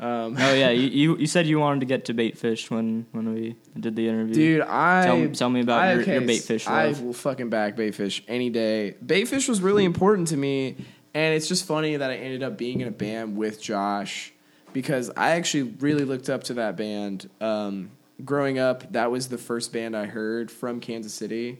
[0.00, 3.32] um, Oh yeah, you, you you said you wanted to get to baitfish when when
[3.34, 4.34] we did the interview.
[4.34, 7.00] Dude, I Tell- tell me about I- your- your baitfish I love.
[7.02, 8.96] will fucking back baitfish any day.
[9.04, 10.76] Baitfish was really important to me,
[11.14, 14.32] and it's just funny that I ended up being in a band with Josh
[14.72, 17.28] because I actually really looked up to that band.
[17.40, 17.90] Um,
[18.24, 21.58] growing up, that was the first band I heard from Kansas City.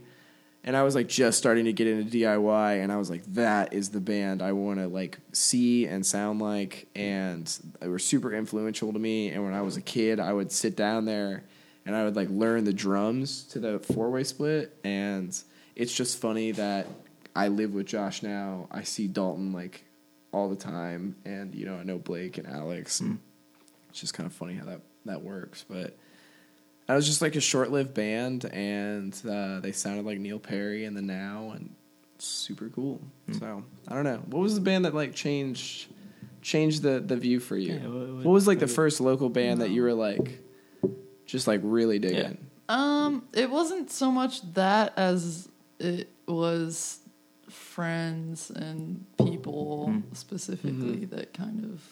[0.66, 3.74] And I was like just starting to get into DIY, and I was like, "That
[3.74, 7.46] is the band I want to like see and sound like." And
[7.80, 9.28] they were super influential to me.
[9.28, 11.44] And when I was a kid, I would sit down there
[11.84, 14.74] and I would like learn the drums to the four way split.
[14.84, 15.38] And
[15.76, 16.86] it's just funny that
[17.36, 18.66] I live with Josh now.
[18.70, 19.84] I see Dalton like
[20.32, 23.00] all the time, and you know I know Blake and Alex.
[23.00, 23.18] And
[23.90, 25.94] it's just kind of funny how that that works, but.
[26.88, 30.94] I was just like a short-lived band, and uh, they sounded like Neil Perry and
[30.96, 31.74] the Now, and
[32.18, 33.00] super cool.
[33.38, 34.22] So I don't know.
[34.26, 35.86] What was the band that like changed
[36.42, 37.74] changed the the view for you?
[37.74, 40.40] Yeah, what- what- what was like the first local band that you were like
[41.26, 42.38] just like really digging?
[42.68, 46.98] Um, it wasn't so much that as it was
[47.48, 50.16] friends and people Mm.
[50.16, 51.82] specifically that kind of.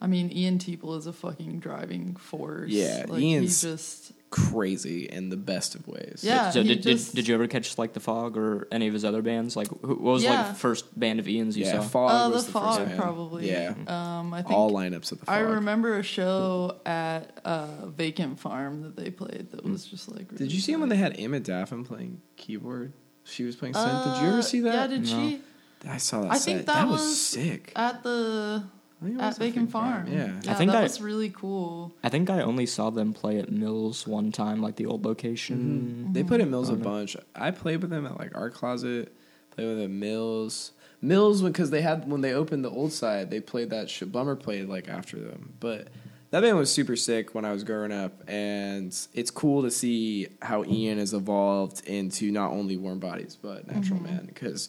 [0.00, 2.70] I mean, Ian Teeple is a fucking driving force.
[2.70, 6.20] Yeah, like, Ian's- he just Crazy in the best of ways.
[6.22, 8.86] Yeah, So he did, just- did did you ever catch like the Fog or any
[8.86, 9.56] of his other bands?
[9.56, 11.80] Like who, what was like the first band of Ian's you yeah.
[11.80, 11.82] saw?
[11.82, 13.00] Fog uh, the was the, fog first band.
[13.00, 13.50] probably.
[13.50, 15.34] Yeah, Um, I think all lineups at the Fog.
[15.34, 20.32] I remember a show at uh, Vacant Farm that they played that was just like.
[20.36, 22.92] Did you see him when they had Emma Daffin playing keyboard?
[23.24, 24.14] She was playing synth.
[24.14, 24.74] Did you ever Uh, see that?
[24.74, 25.28] Yeah, did No.
[25.28, 25.40] she
[25.88, 26.30] I saw that.
[26.30, 26.44] I set.
[26.54, 27.72] think that was, was- sick.
[27.74, 30.06] at the I think it at was Vacant Farm?
[30.06, 30.32] Yeah.
[30.42, 31.94] yeah, I think that I- was really cool.
[32.02, 36.12] I think I only saw them play at Mills one time, like the old location.
[36.12, 36.84] They played at Mills a no.
[36.84, 37.16] bunch.
[37.34, 39.12] I played with them at like Art Closet.
[39.52, 40.72] Played with them at Mills.
[41.02, 44.12] Mills because they had when they opened the old side, they played that shit.
[44.12, 45.88] Bummer played like after them, but
[46.30, 50.28] that band was super sick when I was growing up, and it's cool to see
[50.42, 54.14] how Ian has evolved into not only Warm Bodies but Natural Mm-hmm.
[54.14, 54.26] Man.
[54.26, 54.68] Because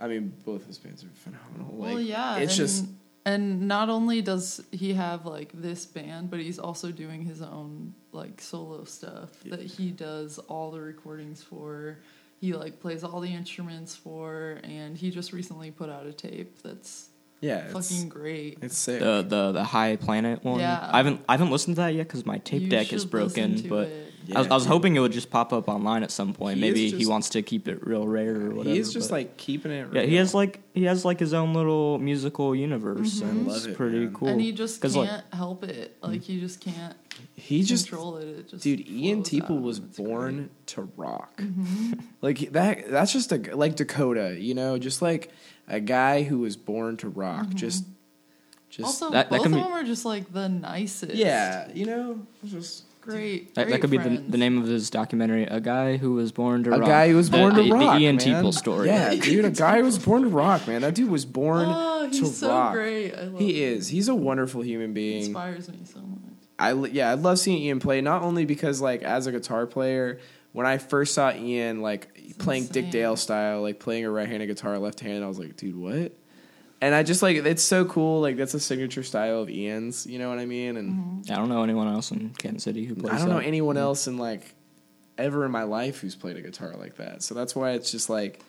[0.00, 1.76] I mean, both of his bands are phenomenal.
[1.76, 2.84] Like, well, yeah, it's and, just
[3.32, 7.94] and not only does he have like this band, but he's also doing his own
[8.12, 9.56] like solo stuff Yeah.
[9.56, 11.98] that he does all the recordings for.
[12.40, 16.62] He like plays all the instruments for, and he just recently put out a tape
[16.62, 17.08] that's
[17.40, 18.58] yeah, it's, fucking great.
[18.62, 19.00] it's sick.
[19.00, 20.60] The the the High Planet one.
[20.60, 20.88] Yeah.
[20.92, 23.56] I haven't I haven't listened to that yet because my tape You deck is broken.
[23.62, 24.07] to But it.
[24.34, 26.58] I, was, I was hoping it would just pop up online at some point.
[26.58, 28.74] He is Maybe he wants to keep it real rare or whatever.
[28.74, 29.88] He's just like keeping it.
[29.92, 30.18] yeah, he real.
[30.18, 34.00] has like he has like his own little musical universe, and Love it's it, pretty
[34.00, 34.14] man.
[34.14, 34.28] cool.
[34.28, 35.96] and he just 'Cause, can't like, help it.
[36.02, 36.94] Like he just can't
[37.34, 38.28] he just control it.
[38.28, 40.66] It just Dude, Ian flows Teeple was born great.
[40.68, 41.36] to rock.
[41.38, 41.92] Mm-hmm.
[42.20, 45.30] Like that that's just a like Dakota, you know, just like
[45.68, 47.48] a guy who was born to rock.
[47.50, 47.84] Just
[48.70, 48.84] just Mm-hmm.
[48.84, 51.14] Also, That- that both can of be- them are just like the nicest.
[51.14, 53.54] yeah, you know, just great.
[53.54, 55.44] that, that great could be the, the name of his documentary.
[55.44, 56.82] A guy who was born to a rock.
[56.88, 57.94] A guy who was born the, to the- rock.
[57.98, 58.24] The Ian man.
[58.26, 58.86] Teeple story.
[58.88, 60.82] Yeah, dude, a guy who was born to rock, man.
[60.82, 62.72] That dude was born Oh, he's to so rock.
[62.74, 63.14] great.
[63.14, 63.78] I love He him.
[63.78, 63.88] is.
[63.88, 65.24] He's a wonderful human He being.
[65.24, 66.18] inspires me so much.
[66.58, 68.00] I yeah, I love seeing Ian play.
[68.00, 70.18] Not only because like as a guitar player,
[70.52, 72.90] when I first saw Ian like playing Dick.
[72.90, 76.12] Dale style, like playing a right-handed guitar, left-handed, I was like, dude, what?
[76.80, 78.20] And I just like it's so cool.
[78.20, 80.06] Like that's a signature style of Ian's.
[80.06, 80.76] You know what I mean?
[80.76, 81.32] And Mm-hmm.
[81.32, 83.14] I don't know anyone else in Kansas City who plays.
[83.14, 83.46] I don't know that.
[83.46, 84.54] anyone else in like
[85.16, 87.22] ever in my life who's played a guitar like that.
[87.22, 88.44] So that's why it's just like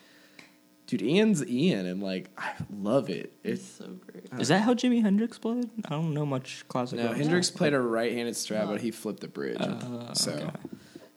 [0.86, 3.34] dude, Ian's Ian, and like I love it.
[3.44, 4.26] It's It's so great.
[4.40, 5.70] Is that how Jimi Hendrix played?
[5.86, 7.00] I don't know much classic.
[7.00, 7.16] no rock.
[7.18, 8.72] Hendrix played a right-handed strap, No.
[8.74, 9.58] but he flipped the bridge.
[9.60, 10.50] Uh, so okay.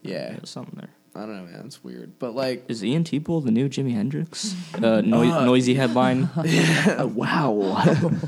[0.02, 0.90] yeah, There's something there.
[1.14, 1.66] I don't know, man.
[1.66, 4.54] It's weird, but like, Is Ian Teeple the new Jimi Hendrix?
[4.74, 6.30] Uh, noi- Uh, noisy headline.
[7.14, 7.82] wow.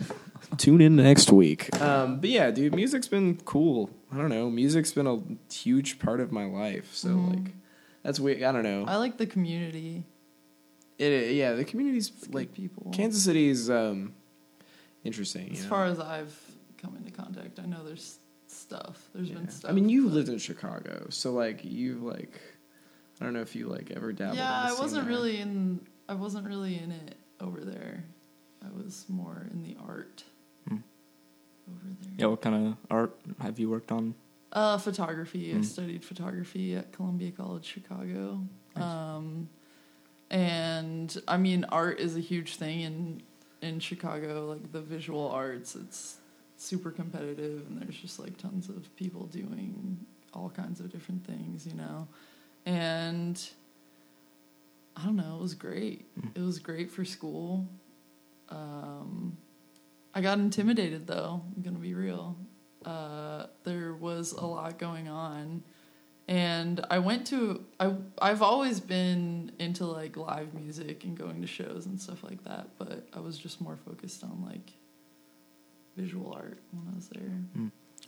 [0.59, 1.75] Tune in next week.
[1.81, 3.91] Um, but yeah, dude, music's been cool.
[4.13, 4.51] I don't know.
[4.51, 5.19] Music's been a
[5.53, 6.95] huge part of my life.
[6.95, 7.31] So Mhm.
[7.45, 7.55] like,
[8.03, 8.43] that's weird.
[8.43, 8.85] I don't know.
[8.87, 10.05] I like the community.
[10.99, 12.93] It, yeah, the community's It's like people.
[12.93, 14.13] Kansas City's um,
[15.03, 15.51] interesting.
[15.53, 15.71] as you know?
[15.71, 16.39] far as I've
[16.81, 19.09] come into contact, I know there's stuff.
[19.15, 19.37] There's Yeah.
[19.37, 19.71] been stuff.
[19.71, 22.41] I mean, you but- lived in Chicago, so like you've like,
[23.21, 24.39] I don't know if you like ever dabbled.
[24.39, 25.81] Yeah, I wasn't really in.
[26.09, 28.05] I wasn't really in it over there.
[28.65, 30.25] I was more in the art
[30.69, 30.79] Hmm.
[31.69, 32.13] over there.
[32.19, 34.15] Yeah, what kind of art have you worked on?
[34.53, 35.53] Uh, photography.
[35.53, 35.63] I Hmm.
[35.63, 38.41] studied photography at Columbia College Chicago.
[38.77, 38.85] Nice.
[38.85, 39.49] Um,
[40.31, 43.23] and I mean, art is a huge thing in
[43.63, 44.47] in Chicago.
[44.49, 46.19] Like the visual arts, it's
[46.57, 51.67] super competitive, and there's just like tons of people doing all kinds of different things,
[51.67, 52.09] you know.
[52.67, 53.41] And
[54.97, 56.07] I don't know, it was great.
[56.21, 56.29] Hmm.
[56.35, 57.67] It was great for school.
[58.49, 59.37] Um,
[60.15, 61.43] I got intimidated though.
[61.57, 62.37] I'm gonna be real.
[62.85, 65.63] Uh, there was a lot going on,
[66.29, 67.65] and I went to.
[67.81, 72.45] I I've always been into like live music and going to shows and stuff like
[72.45, 74.73] that, but I was just more focused on like
[75.97, 77.23] visual art when I was there.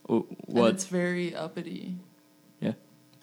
[0.09, 0.74] Wh- And What?
[0.74, 1.96] it's very uppity.
[2.61, 2.72] Yeah.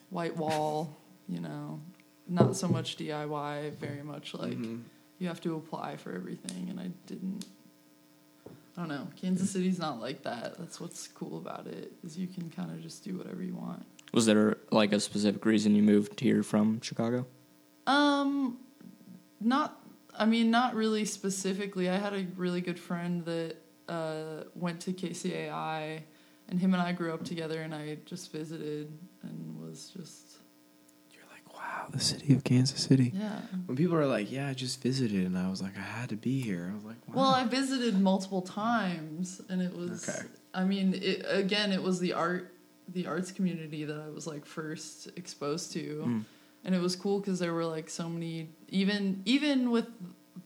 [0.09, 0.95] White wall,
[1.27, 1.79] you know,
[2.27, 3.71] not so much DIY.
[3.79, 4.81] Very much like Mhm.
[5.19, 7.45] you have to apply for everything, and I didn't.
[8.75, 9.07] I don't know.
[9.15, 10.57] Kansas City's not like that.
[10.57, 13.85] That's what's cool about it is you can kind of just do whatever you want.
[14.13, 17.25] Was there like a specific reason you moved here from Chicago?
[17.87, 18.57] Um,
[19.39, 19.79] not.
[20.15, 21.89] I mean, not really specifically.
[21.89, 23.57] I had a really good friend that
[23.89, 26.01] uh, went to KCAI,
[26.47, 28.91] and him and I grew up together, and I just visited
[29.23, 30.37] and was just
[31.73, 33.11] wow, the city of Kansas City.
[33.15, 33.39] yeah.
[33.65, 36.15] When people are like, yeah, I just visited, and I was like, I had to
[36.15, 36.69] be here.
[36.71, 37.13] I was like, wow.
[37.15, 40.07] Well, I visited multiple times, and it was.
[40.07, 40.27] Okay.
[40.53, 42.53] I mean, it, again, it was the art,
[42.87, 46.23] the arts community that I was like first exposed to, Mm.
[46.63, 48.49] and it was cool because there were like so many.
[48.69, 49.87] Even even with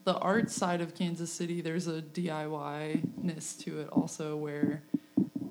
[0.05, 4.83] the art side of Kansas City, there's a DIY ness to it also, where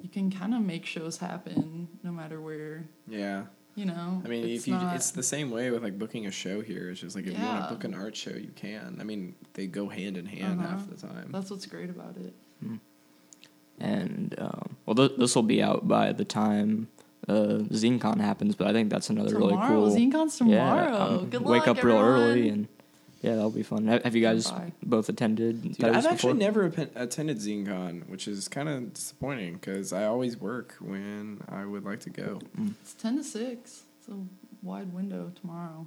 [0.03, 3.45] you can kind of make shows happen no matter where yeah.
[3.77, 4.21] You know.
[4.25, 6.61] I mean, it's if you, not- it's the same way with like booking a show
[6.63, 6.91] here.
[6.91, 8.97] It's just like if you want to book an art show, you can.
[9.01, 10.69] I mean, they go hand in hand Uh-huh.
[10.71, 11.29] half the time.
[11.31, 12.35] that's what's great about it.
[13.79, 16.89] And um, well, th- this will be out by the time
[17.29, 20.25] uh, ZineCon happens, but I think that's another tomorrow, really cool.
[20.25, 20.87] ZineCon's tomorrow.
[20.93, 22.69] Yeah, um, Good wake luck, up real early and
[23.23, 23.87] yeah, that'll be fun.
[23.87, 24.73] Have you guys Bye.
[24.83, 25.63] both attended?
[25.63, 30.37] Dude, I've actually never appen- attended ZineCon, which is kind of disappointing because I always
[30.37, 32.41] work when I would like to go.
[32.83, 33.85] It's ten to six.
[33.99, 34.17] It's a
[34.63, 35.87] wide window tomorrow.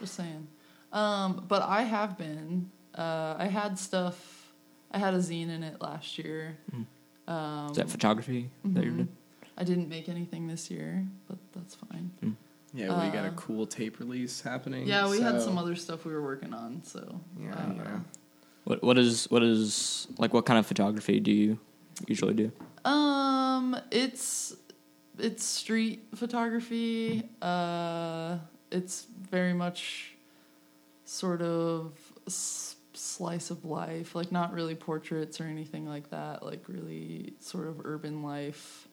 [0.00, 0.48] Just saying.
[0.92, 2.70] Um, but I have been.
[2.94, 4.52] Uh, I had stuff.
[4.90, 6.56] I had a zine in it last year.
[6.74, 6.86] Mm.
[7.32, 8.96] Um, Is that photography that you're mhm.
[8.96, 9.08] doing?
[9.56, 12.36] I didn't make anything this year, but that's fine.
[12.72, 14.86] Yeah, we you got a Uh, cool tape release happening.
[14.86, 17.82] Yeah, we had some other stuff we were working on, so Yeah, I don't you
[17.82, 17.90] know.
[17.90, 18.04] know.
[18.64, 21.58] What what is what is like what kind of photography do you
[22.06, 22.52] usually do?
[22.84, 24.54] Um, it's
[25.18, 27.28] it's street photography.
[27.42, 28.38] Uh,
[28.70, 30.14] it's very much
[31.04, 31.92] sort of
[32.26, 36.44] s- slice of life, like not really portraits or anything like that.
[36.44, 38.86] Like really sort of urban life,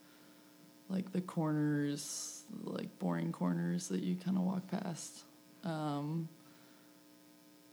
[0.89, 5.23] like the corners, like boring corners that you kind of walk past.
[5.63, 6.29] Um,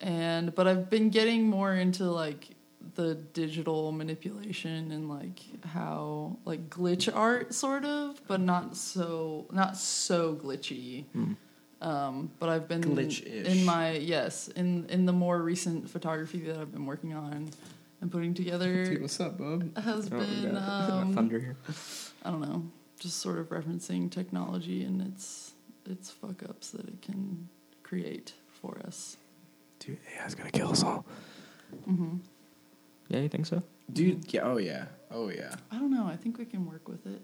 [0.01, 2.49] and but I've been getting more into like
[2.97, 9.77] the digital manipulation and like how like glitch art sort of, but not so not
[9.77, 11.05] so glitchy.
[11.16, 11.37] Mm.
[11.81, 13.47] Um, but I've been Glitch-ish.
[13.47, 17.51] in my yes in in the more recent photography that I've been working on
[18.01, 19.77] and putting together Dude, what's up, bub?
[19.79, 21.57] has Oh, been um, thunder here.
[22.22, 22.64] I don't know,
[22.99, 25.53] just sort of referencing technology and its
[25.86, 27.49] its fuck ups that it can
[27.82, 29.16] create for us.
[29.78, 31.05] Dude, AI's gonna kill us all.
[31.84, 32.16] hmm
[33.09, 33.62] Yeah, you think so?
[33.92, 35.55] Dude, yeah, oh yeah, oh yeah.
[35.70, 36.07] I don't know.
[36.07, 37.20] I think we can work with it.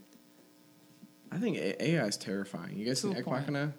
[1.33, 2.77] I think A- AI is terrifying.
[2.77, 3.41] You guys To seen a Ex point.
[3.41, 3.73] Machina?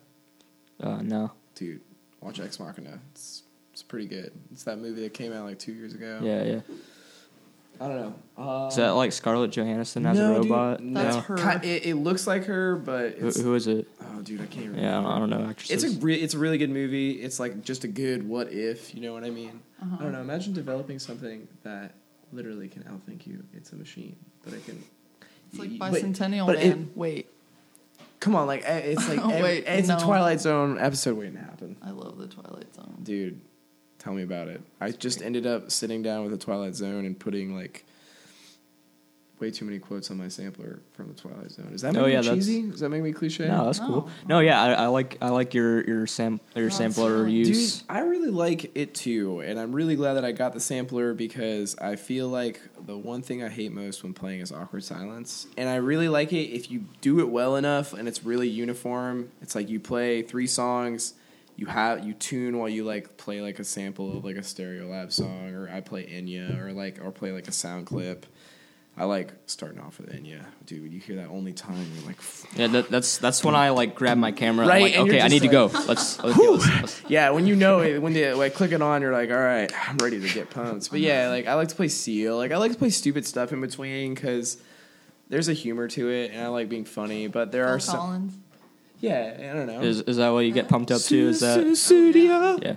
[0.79, 1.31] Uh, no.
[1.53, 1.81] Dude,
[2.21, 2.99] watch Ex Machina.
[3.11, 4.31] It's it's pretty good.
[4.51, 6.19] It's that movie that came out like two years ago.
[6.23, 6.59] Yeah, yeah.
[7.81, 8.13] I don't know.
[8.37, 10.83] Uh, Is that like Scarlett Johansson as no, a dude, robot?
[10.83, 11.19] no.
[11.21, 11.59] Her.
[11.59, 13.87] Ki- It, it looks like her, but Who, it's, who is it?
[14.01, 14.81] oh, dude, I can't remember.
[14.81, 17.13] Yeah, I don't, I don't know It's a re- it's a really good movie.
[17.13, 19.59] It's like just a good what if, you know what I mean?
[19.81, 19.95] Uh-huh.
[19.99, 20.21] I don't know.
[20.21, 21.95] Imagine developing something that
[22.31, 23.43] literally can outthink you.
[23.53, 24.83] It's a machine, but it can.
[25.49, 26.91] It's like but- Bicentennial but it- Man.
[26.95, 27.29] Wait,
[28.19, 29.97] Come on, like eh, it's like Oh, every- wait, it's no.
[29.97, 31.75] a Twilight Zone episode waiting to happen.
[31.81, 32.97] I love the Twilight Zone.
[33.01, 33.41] Dude,
[34.01, 34.61] tell me about it.
[34.79, 37.85] I just ended up sitting down with the Twilight Zone and putting like
[39.39, 41.67] way too many quotes on my sampler from the Twilight Zone.
[41.71, 42.61] Does that oh, make Oh, me yeah, that's- cheesy?
[42.69, 43.47] Does that make me cliche?
[43.47, 43.85] No, that's No.
[43.87, 44.05] cool.
[44.07, 44.11] Oh.
[44.27, 47.27] No, yeah, I, I like I like your your sam your oh, That's sampler cool.
[47.29, 47.79] use.
[47.79, 51.13] Dude, I really like it too, and I'm really glad that I got the sampler
[51.15, 55.47] because I feel like the one thing I hate most when playing is awkward silence,
[55.57, 59.31] and I really like it if you do it well enough and it's really uniform.
[59.41, 61.15] It's like you play three songs,
[61.55, 65.11] you have you tune while you like play like a sample of like a Stereolab
[65.11, 68.25] song, or I play Enya, or like or play like a sound clip.
[68.97, 70.91] I like starting off with Enya, dude.
[70.91, 72.17] You hear that only time, you're like,
[72.55, 74.67] Yeah, that, that's that's when I like grab my camera.
[74.67, 75.65] Right, I'm like, okay, I just need to go.
[75.87, 78.81] Let's let's, go, let's, let's Yeah, when you know it, when you like click it
[78.81, 80.91] on, you're like, all right, I'm ready to get pumped.
[80.91, 82.35] But yeah, like I like to play Seal.
[82.35, 84.61] Like I like to play stupid stuff in between because
[85.29, 87.27] there's a humor to it, and I like being funny.
[87.27, 88.37] But there Phil are some, Collins.
[89.01, 89.81] Yeah, I don't know.
[89.81, 91.17] Is is that what you get pumped up to?
[91.17, 92.57] Is that studio?
[92.61, 92.75] yeah?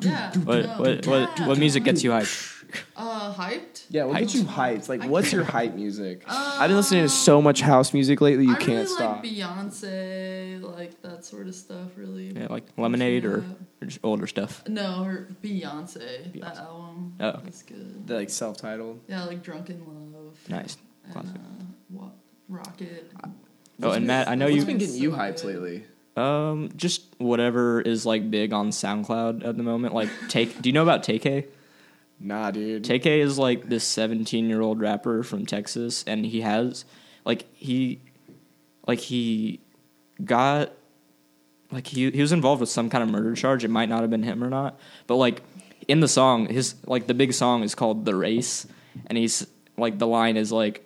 [0.00, 0.32] Yeah.
[0.44, 0.74] What no.
[0.78, 2.52] what what what music gets you hyped?
[2.96, 3.84] Uh, hyped.
[3.90, 4.88] Yeah, what gets you hyped?
[4.88, 6.22] Like, what's your hype music?
[6.26, 9.16] I've been listening to so much house music lately, you I can't really stop.
[9.22, 11.90] like Beyonce, like that sort of stuff.
[11.96, 12.32] Really.
[12.36, 13.54] Yeah, like Lemonade or, Yeah.
[13.82, 14.66] or just older stuff.
[14.68, 16.58] No, her Beyonce, That Beyonce.
[16.58, 17.14] album.
[17.20, 17.40] Oh, okay.
[17.44, 18.06] That's good.
[18.06, 19.00] The, like self-titled.
[19.08, 19.80] Yeah, like Drunk in
[20.12, 20.36] Love.
[20.48, 20.76] Nice.
[21.04, 21.36] And, Classic.
[21.36, 22.12] uh, what?
[22.48, 23.10] Rocket.
[23.82, 25.84] Oh, and Matt, I know What's you been getting you hyped lately?
[26.16, 29.94] um just whatever is like big on SoundCloud at the moment.
[29.94, 30.60] Like Tay-K.
[30.60, 31.46] Do you know about Tay-K?
[32.18, 32.84] Nah, dude.
[32.84, 36.86] Tay-K is like this 17 year old rapper from Texas, and he has
[37.26, 38.00] like he
[38.86, 39.60] like he
[40.24, 40.72] got
[41.70, 43.64] like he he was involved with some kind of murder charge.
[43.64, 45.42] It might not have been him or not, but like
[45.86, 48.66] in the song, his like the big song is called "The Race,"
[49.06, 49.46] and he's
[49.76, 50.85] like the line is like,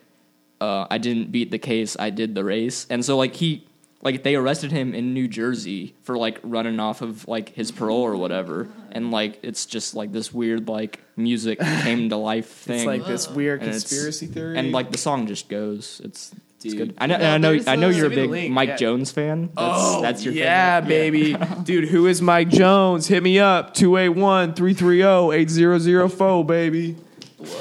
[0.60, 3.66] uh, "I didn't beat the case, I did the race," and so like he
[4.02, 8.00] like they arrested him in New Jersey for like running off of like his parole
[8.02, 12.76] or whatever, and like it's just like this weird like music came to life thing.
[12.78, 14.56] It's like this weird And it's- conspiracy theory.
[14.58, 16.00] and like the song just goes.
[16.04, 16.32] It's
[16.62, 16.88] it's Dude.
[16.88, 16.94] good.
[16.98, 17.18] I know.
[17.18, 17.52] Yeah, I know.
[17.52, 18.76] there's I know a- you're a Send me the big link, Mike yeah.
[18.76, 19.42] Jones fan.
[19.56, 21.38] That's, oh, that's your yeah, favorite.
[21.38, 21.44] baby.
[21.64, 23.06] Dude, who is Mike Jones?
[23.06, 23.72] Hit me up.
[23.74, 26.96] 281-330-8004, baby.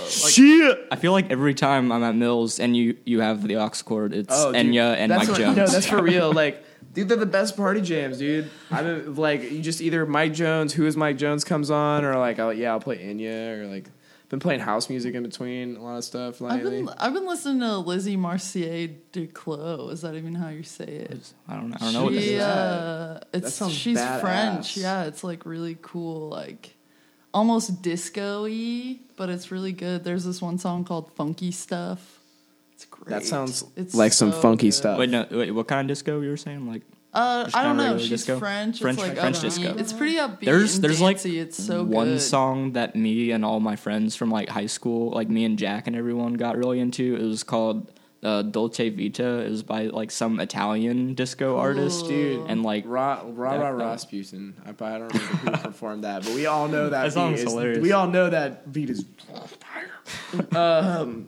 [0.07, 0.87] Shit.
[0.91, 4.13] I feel like every time I'm at Mills and you you have the aux cord,
[4.13, 4.65] it's Oh, dude.
[4.67, 5.57] Enya and That's Mike what- Jones.
[5.57, 6.31] No, that's for real.
[6.33, 6.63] Like,
[6.93, 8.49] dude, they're the best party jams, dude.
[8.71, 12.15] I mean, like, you just either Mike Jones, who is Mike Jones, comes on, or
[12.17, 13.85] like, I'll, yeah, I'll play Enya, or like,
[14.29, 17.61] been playing house music in between a lot of stuff I've been I've been listening
[17.61, 19.91] to Lizzy Mercier Descloux.
[19.91, 21.33] Is that even how you say it?
[21.47, 21.77] I don't know.
[21.79, 24.21] I don't know what this She, uh, it's sounds she's badass.
[24.21, 24.77] French.
[24.77, 26.75] Yeah, it's like really cool, like
[27.33, 30.03] almost disco-y, but it's really good.
[30.03, 32.19] There's this one song called "Funky Stuff."
[32.73, 33.09] It's great.
[33.09, 34.73] That sounds It's like some funky good.
[34.73, 34.99] stuff.
[34.99, 35.25] Wait, no.
[35.29, 36.65] Wait, what kind of disco you were saying?
[36.67, 37.97] Like, Uh, I don't know.
[37.97, 38.39] She's disco?
[38.39, 38.79] French.
[38.79, 39.75] French- it's like French disco.
[39.77, 40.45] It's pretty upbeat.
[40.45, 42.21] there's and there's like it's so one good.
[42.21, 45.87] song that me and all my friends from like high school, like me and Jack
[45.87, 47.15] and everyone, got really into.
[47.15, 47.91] It was called
[48.23, 49.39] uh, Dolce Vita.
[49.39, 52.49] It was by like some Italian disco artist, Dude.
[52.49, 54.55] and like Ra Ra Ra That- Rasputin.
[54.65, 57.03] I, I don't remember who performed that, but we all know that.
[57.03, 57.79] That song beat is is hilarious.
[57.79, 59.05] We all know that beat is
[59.59, 59.91] fire.
[60.55, 61.27] um,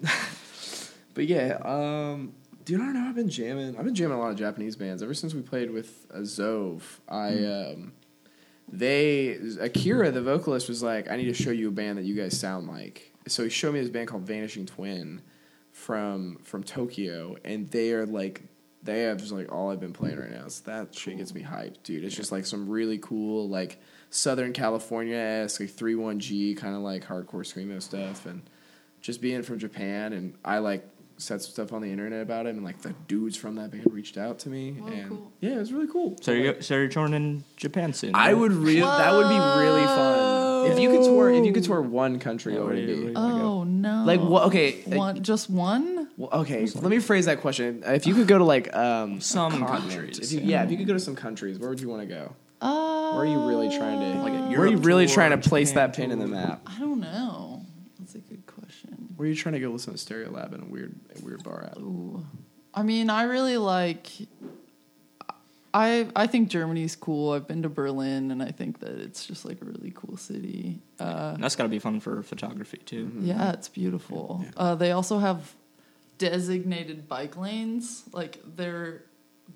[1.14, 2.34] but yeah, um,
[2.66, 3.08] dude, I don't know.
[3.08, 3.78] I've been jamming.
[3.78, 7.00] I've been jamming a lot of Japanese bands ever since we played with Azov.
[7.08, 7.94] I um,
[8.68, 12.16] they Akira, the vocalist, was like, "I need to show you a band that you
[12.16, 15.22] guys sound like." So he showed me this band called Vanishing Twin
[15.82, 18.44] from from Tokyo, and they are like
[18.84, 20.48] they have just like all I've been playing right now.
[20.48, 22.04] So that shit gets me hyped, dude.
[22.04, 26.76] It's just like some really cool like Southern California esque like three one G kind
[26.76, 28.44] of like hardcore screamo stuff, and
[29.02, 32.50] just being from Japan, and I like said some stuff on the internet about it,
[32.56, 35.32] and like the dudes from that band reached out to me, Oh, and cool.
[35.40, 36.16] yeah, it was really cool.
[36.22, 38.14] so you so you're touring in Japan soon.
[38.16, 41.64] I would really that would be really fun if you could tour if you could
[41.64, 42.54] tour one country.
[42.54, 42.94] Yeah, what would it be?
[42.94, 44.04] you- Oh no!
[44.06, 44.44] Like what?
[44.48, 46.10] Okay, uh, One, just one?
[46.18, 47.84] Well, okay, let me phrase that question.
[47.86, 50.60] If you could go to like um, Some continent, countries, if you, yeah.
[50.60, 52.34] yeah, if you could go to some countries, where would you want to go?
[52.62, 55.16] Uh, Where are you really trying to Like a Where are Europe you really tour,
[55.16, 56.36] trying to place Japan that pin in the tour.
[56.36, 56.62] map?
[56.68, 57.66] I don't know.
[58.00, 59.14] That's a good question.
[59.16, 61.70] Where are you trying to go listen to Stereolab in a weird, a weird bar
[61.72, 61.78] at?
[61.80, 62.24] Ooh.
[62.74, 64.08] I mean, I really like.
[65.74, 67.32] I I think Germany's cool.
[67.34, 70.82] I've been to Berlin, and I think that it's just like a really cool city.
[71.00, 73.06] Uh, That's got to be fun for photography too.
[73.06, 73.26] Mm-hmm.
[73.26, 74.46] yeah, it's beautiful.
[74.58, 75.54] Uh, they also have
[76.18, 79.04] designated bike lanes, like they're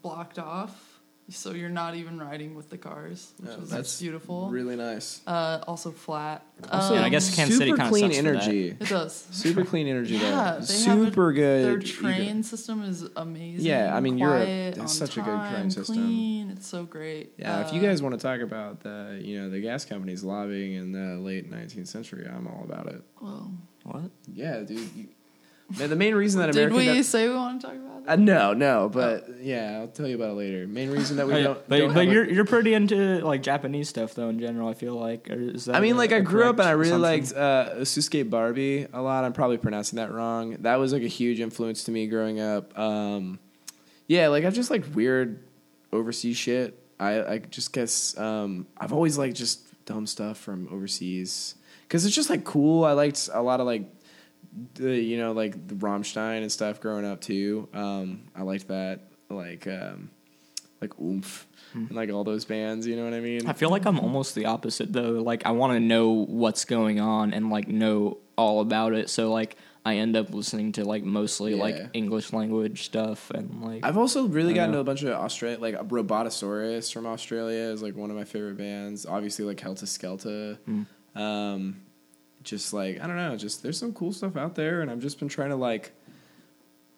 [0.01, 0.84] blocked off
[1.30, 4.49] so you're not even riding with the cars, which Yeah, is that's beautiful.
[4.49, 5.21] Really nice.
[5.26, 6.45] uh, also flat.
[6.71, 8.30] Also, Yeah, I Um, guess Kansas City super kinda clean sucks for that.
[8.43, 8.67] energy.
[8.80, 9.28] it does.
[9.32, 10.32] Super clean energy Yeah, there.
[10.61, 11.65] they have a- Super good.
[11.65, 13.65] Their You train system is amazing.
[13.65, 15.95] Yeah, I mean, Europe quiet, has on such a good train time, system.
[15.95, 17.34] Clean, it's so great.
[17.38, 20.23] Yeah, if you Uh, guys want to talk about the you know the gas companies
[20.23, 23.01] lobbying in the late 19th century, I'm all about it.
[23.21, 23.51] well,
[23.84, 24.11] What?
[24.32, 24.80] Yeah, dude.
[24.95, 25.07] You,
[25.80, 27.91] man, the main reason that did America we do- say we want to talk about
[28.07, 30.68] uh, no no, but yeah, I'll tell you about it later.
[30.68, 31.68] Main reason that we Oh, don't.
[31.68, 32.95] but don't but have a- you're you're pretty into
[33.26, 34.70] like Japanese stuff though in general.
[34.70, 35.28] I feel like.
[35.28, 37.16] Or is that I mean, a- like I a grew up and I correct really
[37.18, 37.38] assumption?
[37.38, 39.24] liked uh, Susuke Barbie a lot.
[39.26, 40.57] I'm probably pronouncing that wrong.
[40.59, 42.78] That was like a huge influence to me growing up.
[42.78, 43.39] Um,
[44.05, 45.43] yeah, like I just like weird
[45.91, 46.78] overseas shit.
[46.99, 51.55] I I just guess um, I've always liked just dumb stuff from overseas
[51.88, 52.86] because it's just like cool.
[52.86, 53.84] I liked a lot of like
[54.76, 57.68] the you know like the Rammstein and stuff growing up too.
[57.74, 60.10] Um, I liked that like um,
[60.82, 62.88] like Oomph and like all those bands.
[62.88, 63.47] You know what I mean?
[63.47, 65.22] I feel like I'm almost the opposite though.
[65.22, 69.10] Like I want to know what's going on and like know all about it.
[69.10, 71.62] So like I end up listening to like mostly Yeah.
[71.62, 74.78] like English language stuff and like I've also really gotten know.
[74.78, 78.58] to a bunch of Australia, like Robotosaurus from Australia is like one of my favorite
[78.58, 79.06] bands.
[79.06, 80.58] Obviously, like Helta Skelta.
[80.68, 81.20] Mm.
[81.20, 81.82] Um,
[82.45, 85.19] just like I don't know, just there's some cool stuff out there, and I've just
[85.19, 85.91] been trying to like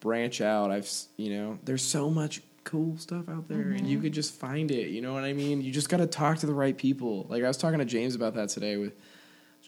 [0.00, 0.70] branch out.
[0.70, 4.04] I've you know, there's so much cool stuff out there, and you mm-hmm.
[4.04, 4.90] could just find it.
[4.90, 5.62] You know what I mean?
[5.62, 7.26] You just got to talk to the right people.
[7.28, 8.92] Like I was talking to James about that today with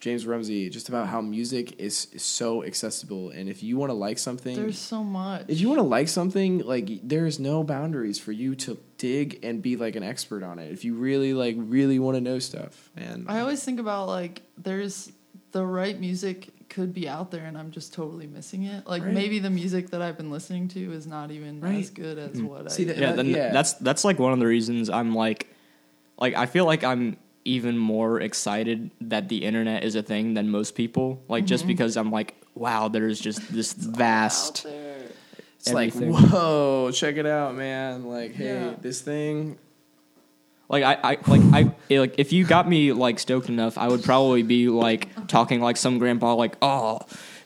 [0.00, 3.94] James Rumsey, just about how music is, is so accessible, and if you want to
[3.94, 5.44] like something, There's so much.
[5.48, 9.40] if you want to like something, like there is no boundaries for you to dig
[9.42, 10.72] and be like an expert on it.
[10.72, 14.40] If you really like really want to know stuff, and I always think about like
[14.56, 15.12] there's
[15.52, 18.86] the right music could be out there and I'm just totally missing it.
[18.86, 19.12] Like Right.
[19.12, 21.78] maybe the music that I've been listening to is not even Right.
[21.80, 22.44] as good as mm.
[22.44, 23.52] what See, I that- yeah, then yeah.
[23.52, 25.48] that's that's like one of the reasons I'm like
[26.18, 30.48] like I feel like I'm even more excited that the internet is a thing than
[30.50, 31.22] most people.
[31.28, 31.68] Like just mm-hmm.
[31.68, 35.06] because I'm like, wow, there's just this vast out there.
[35.56, 38.04] it's like whoa, check it out, man!
[38.04, 38.74] Like, hey, Yeah.
[38.80, 39.58] this thing.
[40.70, 41.42] Like I, I like
[41.90, 45.60] I like if you got me like stoked enough, I would probably be like talking
[45.60, 47.00] like some grandpa, like oh,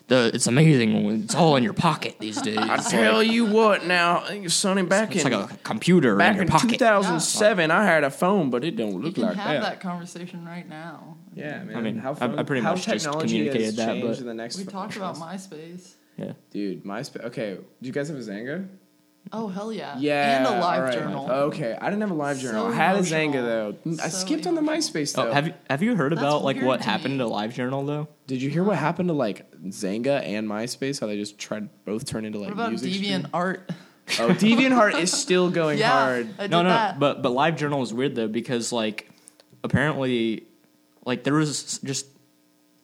[0.07, 2.59] the it's amazing, it's all in your pocket these days.
[2.59, 5.17] I tell like, you what, now, Sonny, back in.
[5.17, 6.69] it's in like a computer back in your in pocket.
[6.77, 9.53] 2007, I had a phone, but it don't You look can like have that.
[9.53, 9.79] Have that.
[9.81, 11.17] conversation right now.
[11.33, 11.75] Yeah, man.
[11.77, 14.19] I mean, how I- I pretty how much just technology has communicated that, changed but-
[14.19, 14.57] in the next.
[14.57, 15.95] We talked about MySpace.
[16.17, 16.33] Yeah.
[16.51, 17.25] dude, MySpace.
[17.25, 18.67] Okay, do you guys have a Xanga?
[19.31, 19.97] Oh hell yeah!
[19.97, 20.93] Yeah, and a live all right.
[20.93, 21.31] journal.
[21.31, 22.67] Okay, I didn't have a live journal.
[22.67, 22.99] I had a.
[22.99, 23.75] Xanga though.
[24.03, 24.61] I So skipped on the.
[24.61, 25.29] MySpace oh, though.
[25.31, 27.23] Oh, have you have you heard That's about like what to happened me.
[27.23, 28.07] to LiveJournal though?
[28.27, 30.99] Did you hear what happened to like Xanga and MySpace?
[31.01, 32.91] How they just tried both turn into like What about music.
[32.91, 33.27] Deviant stream?
[33.33, 33.71] Art?
[34.19, 36.27] Oh, DeviantArt is still going yeah, hard.
[36.37, 36.99] I did No, no, that.
[36.99, 39.09] but but LiveJournal is weird though because like
[39.63, 40.45] apparently
[41.05, 42.05] like there was just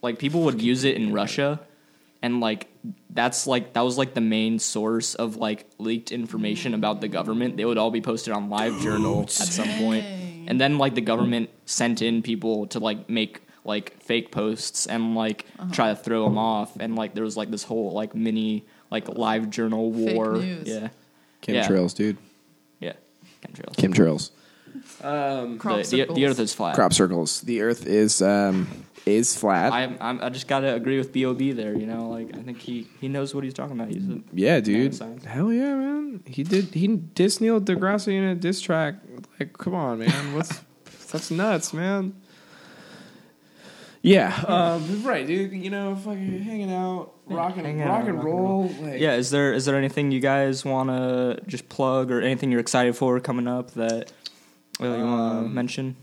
[0.02, 1.60] like people would use it in Russia
[2.24, 2.68] and like
[3.12, 7.58] that's like that was like the main source of like leaked information about the government.
[7.58, 10.06] They would all be posted on Live LiveJournal at some point.
[10.48, 15.14] And then like the government sent in people to like make like fake posts and
[15.14, 15.72] like Uh-huh.
[15.72, 19.06] try to throw them off and like there was like this whole like mini like
[19.06, 20.38] LiveJournal Fake war.
[20.38, 20.68] news.
[20.68, 20.90] Yeah.
[21.44, 22.18] Chemtrails, dude.
[22.80, 22.94] Yeah.
[23.46, 23.76] Chemtrails.
[23.76, 24.32] Chemtrails.
[25.04, 26.76] Um, Crop The, the, the earth is flat.
[26.76, 27.42] crop circles.
[27.42, 28.68] The Earth is um
[29.06, 29.74] is flat.
[29.74, 31.76] I I'm, I just gotta agree with B.o.B there.
[31.78, 33.92] You know, like I think he he knows what he's talking about.
[33.94, 34.98] He's a, yeah, dude.
[35.26, 36.24] Hell yeah, man.
[36.26, 36.66] He did.
[36.74, 38.96] He dissed Neil deGrasse in a diss track.
[39.40, 40.36] Like, come on, man.
[40.36, 40.62] What's
[41.12, 42.14] that's nuts, man.
[44.04, 45.52] Yeah, um, right, dude.
[45.54, 48.64] You know, fucking hanging out, rock and hanging out, rock and rock and roll.
[48.82, 49.14] Like, yeah.
[49.14, 52.96] Is there is there anything you guys want to just plug or anything you're excited
[52.96, 54.12] for coming up that
[54.80, 55.96] uh, you want to Um, mention?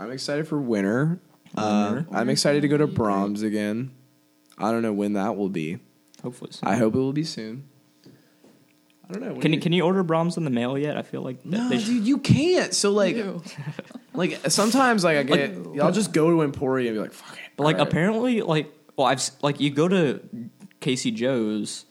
[0.00, 1.20] I'm excited for winter.
[1.56, 3.90] Uh, I'm excited to go to Braum's again.
[4.58, 5.78] I don't know when that will be.
[6.22, 6.50] Hopefully.
[6.52, 6.60] So.
[6.66, 7.68] I hope it will be soon.
[9.08, 9.40] I don't know.
[9.40, 10.96] Can you can you order Braum's in the mail yet?
[10.96, 12.72] I feel like that No, they should- dude, you can't.
[12.72, 13.16] So like,
[14.14, 17.40] like sometimes like I get, I'll just go to Emporia and be like, fuck it.
[17.56, 17.88] But like all right.
[17.88, 20.20] apparently, like well, I've s- like you go to
[20.80, 21.84] Casey Joe's,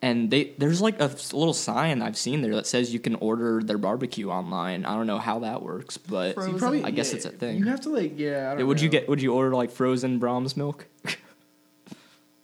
[0.00, 3.62] and they there's like a little sign I've seen there that says you can order
[3.62, 4.84] their barbecue online.
[4.84, 6.34] I don't know how that works, but.
[6.34, 7.58] Probably- I guess yeah, it's a thing.
[7.58, 8.52] You have to like, yeah.
[8.52, 10.86] I don't would you get would you order like frozen Braum's milk?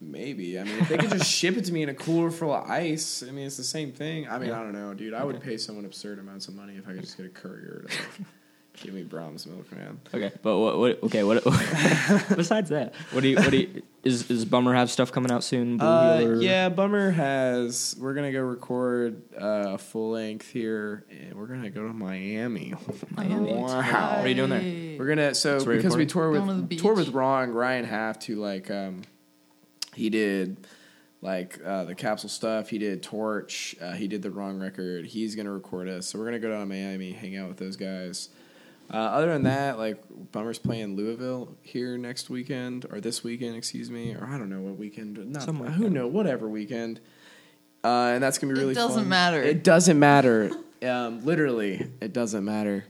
[0.00, 0.58] Maybe.
[0.58, 2.68] I mean, if they could just ship it to me in a cooler full of
[2.68, 4.28] ice, I mean, it's the same thing.
[4.28, 5.14] I mean, I don't know, dude.
[5.14, 7.86] I would pay someone absurd amounts of money if I could just get a courier
[7.88, 8.28] to like,
[8.82, 10.00] Give me Braum's milk, man.
[10.12, 10.78] Okay, but what?
[10.78, 11.44] what okay, what?
[12.36, 13.36] besides that, what do you?
[13.36, 13.82] What do you?
[14.02, 15.80] Is is Bummer have stuff coming out soon?
[15.80, 17.94] Uh, yeah, Bummer has.
[17.98, 22.74] We're gonna go record uh, a full length here, and we're gonna go to Miami.
[23.10, 23.54] Miami.
[23.54, 23.66] Wow.
[23.66, 24.98] What are you doing there?
[24.98, 26.32] We're gonna so That's where you're because we recording?
[26.32, 29.02] tour Going to with the tour with Ron Ryan Haft to like um,
[29.94, 30.66] he did
[31.22, 32.68] like uh, the capsule stuff.
[32.68, 33.76] He did Torche.
[33.80, 35.06] Uh, he did the Wrong record.
[35.06, 36.08] He's gonna record us.
[36.08, 38.30] So we're gonna go down to Miami, hang out with those guys.
[38.92, 43.90] Uh, other than that, like Bummer's playing Louisville here next weekend or this weekend, excuse
[43.90, 45.16] me, or I don't know what weekend.
[45.32, 45.90] Not Something like who that.
[45.90, 47.00] know whatever weekend.
[47.82, 48.72] Uh, and that's gonna be really.
[48.72, 49.08] It doesn't fun.
[49.08, 49.42] matter.
[49.42, 50.50] It doesn't matter.
[50.86, 52.84] um, literally, it doesn't matter.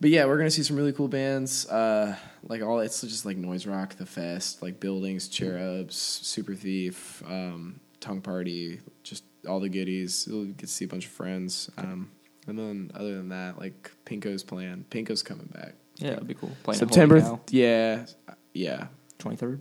[0.00, 1.66] But yeah, we're gonna see some really cool bands.
[1.66, 7.22] Uh, like all, it's just like noise rock, the fest, like buildings, cherubs, super thief,
[7.26, 10.26] um, tongue party, just all the goodies.
[10.28, 11.70] You'll get to see a bunch of friends.
[11.78, 12.10] Um,
[12.46, 14.84] and then other than that, like Pinko's plan.
[14.90, 15.74] Pinko's coming back.
[15.96, 16.50] yeah, it'd be cool.
[16.62, 18.06] Playing September, th- yeah,
[18.52, 18.86] yeah,
[19.18, 19.60] twenty third.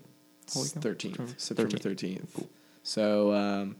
[0.54, 0.80] Holy cow.
[0.82, 2.46] thirteenth, September thirteenth.
[2.84, 3.76] So um,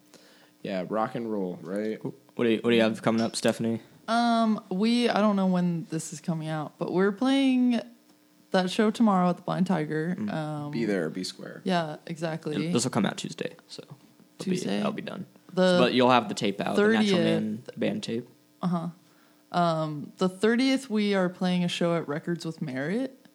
[0.62, 2.04] yeah, rock and roll, right?
[2.04, 3.82] What do you What do you have coming up, Stephanie?
[4.08, 7.80] Um, we I don't know when this is coming out, but we're playing
[8.52, 10.16] that show tomorrow at the Blind Tiger.
[10.20, 10.72] Um, Mm.
[10.72, 11.62] Be there, or be square.
[11.64, 12.72] Yeah, exactly.
[12.72, 13.98] This will come out Tuesday, so it'll
[14.38, 14.78] be, Tuesday?
[14.78, 15.26] that'll be done.
[15.54, 18.28] The but you'll have the tape out, the Natural Man band tape.
[20.18, 23.26] The thirtieth we are playing a show at Records with Merit,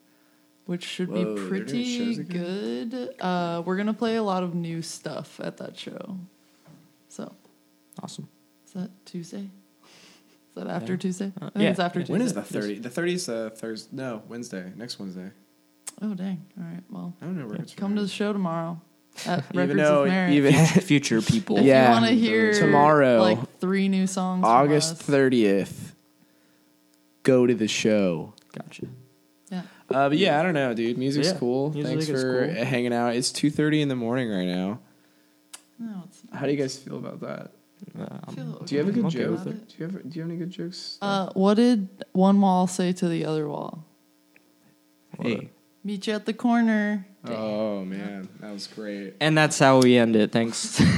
[0.66, 3.14] which should Whoa, be pretty good.
[3.20, 6.18] Uh, we're gonna play a lot of new stuff at that show.
[7.08, 7.32] So
[8.02, 8.28] Awesome.
[8.66, 9.48] is that Tuesday?
[9.84, 10.98] Is that after Yeah.
[10.98, 11.32] Tuesday?
[11.40, 11.70] Uh, I think yeah.
[11.70, 12.12] it's after When Tuesday.
[12.12, 12.78] When is the thirty?
[12.78, 13.88] The thirtieth, uh, Thursday.
[13.96, 14.72] No, Wednesday.
[14.76, 15.30] Next Wednesday.
[16.00, 16.44] Oh dang!
[16.58, 18.80] All right, well, I don't know where it's come to the show tomorrow
[19.26, 20.32] at Even Records though with Merit.
[20.34, 21.58] even Future people.
[21.58, 21.86] if Yeah.
[21.86, 25.02] you want to hear Tomorrow, like three new songs, from August us.
[25.02, 25.94] thirtieth,
[27.22, 28.34] go to the show.
[28.56, 28.86] Gotcha.
[29.50, 29.62] Yeah.
[29.90, 30.98] Uh, but yeah, I don't know, dude.
[30.98, 31.70] Music's Yeah, cool.
[31.70, 32.64] music Thanks is for cool.
[32.64, 33.14] hanging out.
[33.16, 34.80] It's two thirty in the morning right now.
[35.78, 36.40] No, it's not.
[36.40, 37.52] How do you guys feel about that?
[37.98, 39.30] Uh, I feel Do you have a good okay joke?
[39.30, 39.56] with about it.
[39.62, 39.68] it.
[39.68, 40.98] Do you have Do you have any good jokes?
[41.00, 43.84] Uh, what did one wall say to the other wall?
[45.20, 45.50] hey.
[45.84, 47.06] Meet you at the corner.
[47.36, 49.14] Oh man, that was great.
[49.20, 50.32] And that's how we end it.
[50.32, 50.80] Thanks.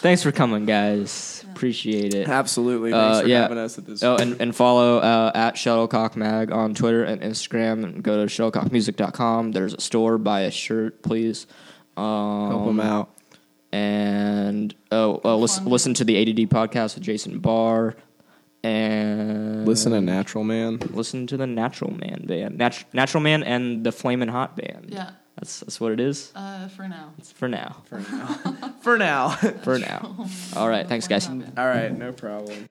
[0.00, 1.44] Thanks for coming, guys.
[1.52, 2.26] Appreciate it.
[2.26, 2.90] Absolutely.
[2.90, 3.42] Uh, for yeah.
[3.42, 4.02] having us at this.
[4.02, 8.32] Oh, and, and follow uh, at Shuttlecock Mag on Twitter and Instagram, and go to
[8.32, 9.52] shuttlecockmusic.com.
[9.52, 10.16] There's a store.
[10.16, 11.46] Buy a shirt, please.
[11.98, 13.10] Um, Help them out.
[13.72, 17.94] And oh, uh, listen, listen to the ADD podcast with Jason Barr,
[18.62, 20.78] and Listen to Natural Man.
[20.92, 24.86] listen to the Natural Man band, Nat- Natural Man, and the Flamin' Hot band.
[24.90, 25.10] Yeah.
[25.36, 27.12] that's that's what it is Uh, for now.
[27.34, 27.76] for now.
[27.86, 28.26] For now.
[28.82, 29.28] For now.
[29.62, 30.26] For now.
[30.56, 31.28] All right, thanks, guys.
[31.28, 32.66] All right, no problem.